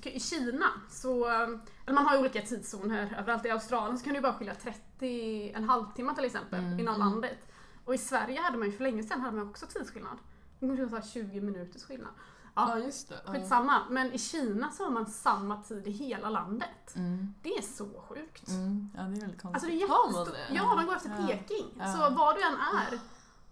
[0.04, 3.46] I Kina så, eller man har ju olika tidszoner överallt.
[3.46, 6.80] I Australien så kan ju bara skilja 30, en halvtimme till exempel Mm.
[6.80, 7.38] inom landet.
[7.86, 10.18] Och i Sverige hade man ju för länge sedan hade man också tidsskillnad.
[10.62, 12.12] Det kanske var så här 20 minuters skillnad.
[12.56, 13.22] Ja, Ja, just det.
[13.26, 13.32] Ja.
[13.34, 13.82] skitsamma.
[13.90, 16.96] Men i Kina så har man samma tid i hela landet.
[16.96, 17.34] Mm.
[17.44, 18.48] Det är så sjukt.
[18.48, 18.90] Mm.
[18.96, 19.46] Ja, det är väldigt konstigt.
[19.46, 20.38] Alltså det är jättestort.
[20.54, 21.28] Ja, de går efter Ja.
[21.28, 21.66] Peking.
[21.80, 21.94] Ja.
[21.94, 23.00] Så var du än är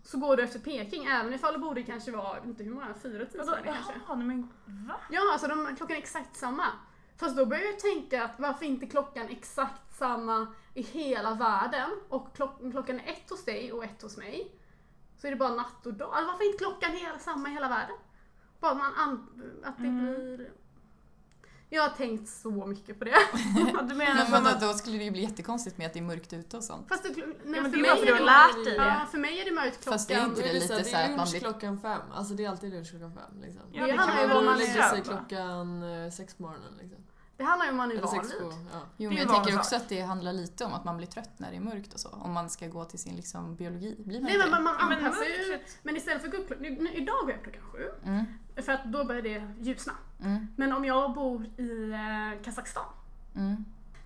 [0.03, 1.05] så går du efter Peking.
[1.05, 3.93] Även ifall du borde kanske vara, inte hur många, fyra tidszoner kanske.
[4.07, 4.49] jaha, nej men
[4.87, 4.95] va?
[5.09, 6.63] Ja, alltså de, klockan är exakt samma.
[7.17, 12.35] Fast då börjar jag tänka att varför inte klockan exakt samma i hela världen och
[12.35, 14.51] klock, klockan är ett hos dig och ett hos mig.
[15.21, 16.09] Så är det bara natt och dag.
[16.13, 17.95] Alltså varför inte klockan hela, samma i hela världen?
[18.59, 19.27] Bara man an,
[19.63, 20.05] att det Mm.
[20.35, 20.51] blir...
[21.71, 23.11] Jag har tänkt så mycket på det.
[23.89, 24.61] Du menar Men som vadå, att...
[24.61, 26.87] då skulle det ju bli jättekonstigt med att det är mörkt ute och sånt.
[26.89, 28.25] Fast det, nej, Ja, men för det är mig bara för att du har det-
[28.25, 29.93] lärt dig Ja, för mig är det mörkt klockan.
[29.93, 32.01] Fast det är inte Då är det, lite så är att man blir- klockan fem.
[32.13, 33.41] Alltså det är alltid lunch klockan fem.
[33.41, 33.61] Liksom.
[33.71, 36.33] Ja, Det det handlar kan ju om väl man lägger är- sig klockan eh, sex
[36.33, 36.73] på morgonen.
[36.81, 37.03] Liksom.
[37.39, 38.31] Det handlar ju om man är van vid.
[38.73, 38.79] Ja.
[38.97, 41.51] Jo, men jag tänker också att det handlar lite om att man blir trött när
[41.51, 42.09] det är mörkt och så.
[42.09, 43.95] Om man ska gå till sin liksom, biologi.
[44.05, 45.59] Blir man Nej men man, man anpassar ju.
[45.83, 46.63] Men istället för att gå upp klockan...
[46.63, 47.89] nu- nu- Idag går jag upp klockan sju.
[48.05, 48.25] Mm,
[48.55, 49.93] För att då börjar det ljusna.
[50.21, 52.85] mm, Men om jag bor i eh, Kazakstan
[53.35, 53.65] mm.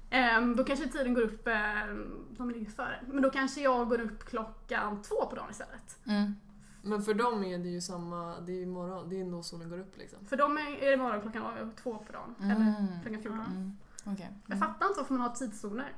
[0.09, 1.53] Ehm, då kanske tiden går upp, eh,
[2.29, 5.97] de ligger före, men då kanske jag går upp klockan två på dagen istället.
[6.85, 9.69] Men för dem är det ju samma, det är ju morgon, det är då solen
[9.69, 10.25] går upp liksom.
[10.25, 12.87] För dem är är det morgon klockan två på dagen, eller Mm.
[13.03, 13.39] klockan 14.
[13.39, 13.77] Mm.
[14.03, 14.19] Jag
[14.55, 14.59] Mm.
[14.59, 15.91] fattar inte varför man har tidszoner.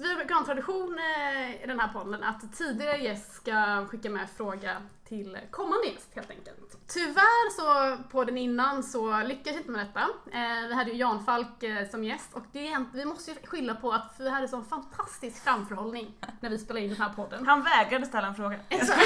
[0.00, 4.10] Vi brukar ha en tradition eh, i den här podden att tidigare gäst ska skicka
[4.10, 6.86] med fråga till kommande gäst helt enkelt.
[6.86, 10.00] Tyvärr så på den innan så lyckades inte med detta.
[10.32, 13.36] Eh, vi hade ju Jan Falk eh, som gäst och det är, vi måste ju
[13.46, 17.46] skylla på att vi hade sån fantastisk framförhållning när vi spelade in den här podden.
[17.46, 18.56] Han vägrade ställa en fråga.
[18.68, 19.00] Exakt.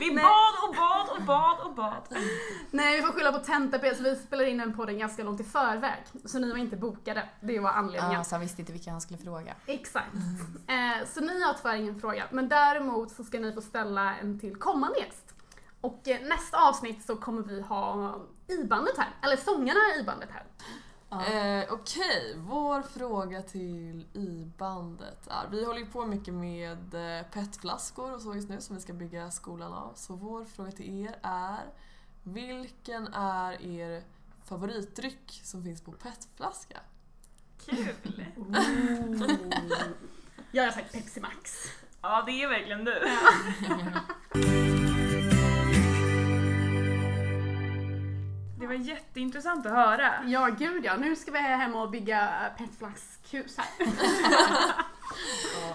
[0.00, 0.24] Vi Nej.
[0.24, 2.18] bad och bad och bad och bad.
[2.70, 5.44] Nej, vi får skylla på Tentape så vi spelade in den podden ganska långt i
[5.44, 6.04] förväg.
[6.24, 7.28] Så ni var inte bokade.
[7.40, 8.12] Det var anledningen.
[8.12, 9.54] Ja, så han visste inte vilka han skulle fråga.
[9.66, 10.14] Exakt.
[10.66, 12.24] Eh, så ni har tyvärr ingen fråga.
[12.30, 15.34] Men däremot så ska ni få ställa en till kommande gäst.
[15.80, 18.14] Och eh, nästa avsnitt så kommer vi ha
[18.48, 20.44] i-bandet här, eller sångarna i bandet här.
[21.10, 21.26] Ja.
[21.26, 28.14] Eh, Okej, vår fråga till i-bandet är, vi håller ju på mycket med eh, petflaskor
[28.14, 29.92] och så just nu som vi ska bygga skolan av.
[29.94, 31.66] Så vår fråga till er är,
[32.22, 34.02] vilken är er
[34.44, 36.80] favoritdryck som finns på petflaska?
[37.64, 38.24] Kul!
[40.52, 41.56] Jag har sagt Pepsi Max.
[42.02, 42.94] Ja, det är verkligen du.
[48.60, 50.14] Det var jätteintressant att höra.
[50.26, 50.96] Ja, gud ja.
[50.96, 53.66] Nu ska vi hem och bygga petflaskhus här.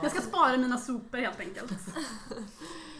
[0.01, 1.71] Jag ska spara mina sopor helt enkelt.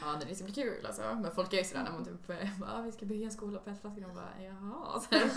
[0.05, 1.01] Ja, det ska bli kul alltså.
[1.21, 3.31] Men folk är ju sådär när man typ eh, bara, "Ah, vi ska bygga en
[3.31, 4.99] skola på petflaskor och bara jaha.
[5.01, 5.29] Så det är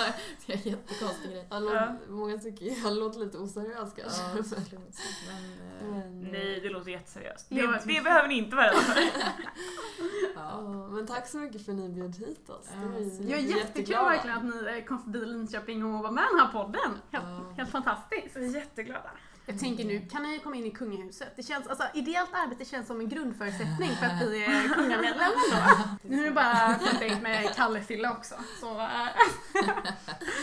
[0.47, 1.47] det en jättekonstig grej.
[1.51, 1.71] Han Ja.
[1.71, 4.23] låter, Många tycker han låter lite oseriös kanske.
[4.23, 4.43] Ja.
[4.73, 7.47] Men, eh, Men, Nej, det låter jätteseriöst.
[7.49, 9.03] Ja, Det, det behöver ni inte vara rädda för.
[10.35, 10.61] ja.
[10.91, 12.67] men tack så mycket för att ni bjöd hit oss.
[12.69, 14.09] Det Ja, jättekul jätteglada.
[14.09, 16.91] verkligen att ni eh, kom förbi Linköping och var med i den här podden.
[17.11, 17.53] Helt, Ja.
[17.57, 18.37] helt fantastiskt.
[18.37, 19.11] Vi är jätteglada.
[19.49, 21.33] Jag tänker nu kan ni komma in i kungahuset.
[21.37, 25.89] Det känns, alltså, ideellt arbete känns som en grundförutsättning för att bli eh, kungamedlem ändå.
[26.03, 28.35] Nu är det bara tänkt med Kalle-Fille också.
[28.61, 28.87] Så, eh.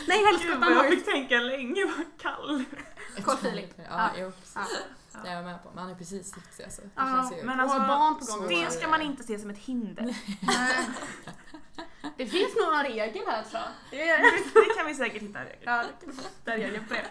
[0.07, 2.63] Nej, Gud vad har jag fick tänka länge, vad kall.
[3.23, 3.73] Carl Philip.
[3.77, 4.09] Ja, Ja.
[4.17, 4.31] jo.
[4.55, 4.61] Ja.
[5.23, 5.69] Det är jag med på.
[5.73, 6.81] Men han är precis gift sig alltså.
[6.81, 7.43] Det Ja, känns ju...
[7.45, 8.47] Men alltså, har barn på gång.
[8.49, 10.15] det ska man inte se som ett hinder.
[12.17, 13.71] Det finns nog någon regel här tror jag.
[13.91, 14.05] Det
[14.67, 15.61] Det kan vi säkert hitta en regel.
[15.65, 15.83] ja,
[16.43, 17.05] där är jag på det.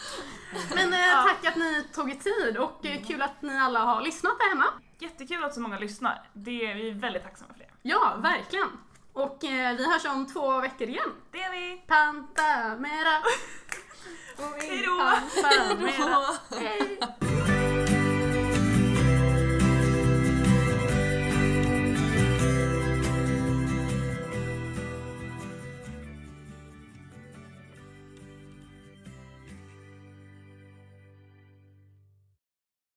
[0.74, 4.02] Men eh, tack att ni tog er tid och eh, kul att ni alla har
[4.02, 4.66] lyssnat där hemma.
[4.98, 6.22] Jättekul att så många lyssnar.
[6.32, 7.70] Det är vi är väldigt tacksamma för det.
[7.82, 8.68] Ja, verkligen.
[9.12, 11.12] Och eh, vi hörs om två veckor igen.
[11.30, 11.82] Det är vi!
[11.86, 13.22] Panta mera.
[14.60, 15.18] Hej då!
[15.42, 16.24] Panta mera.
[16.68, 17.00] Hej.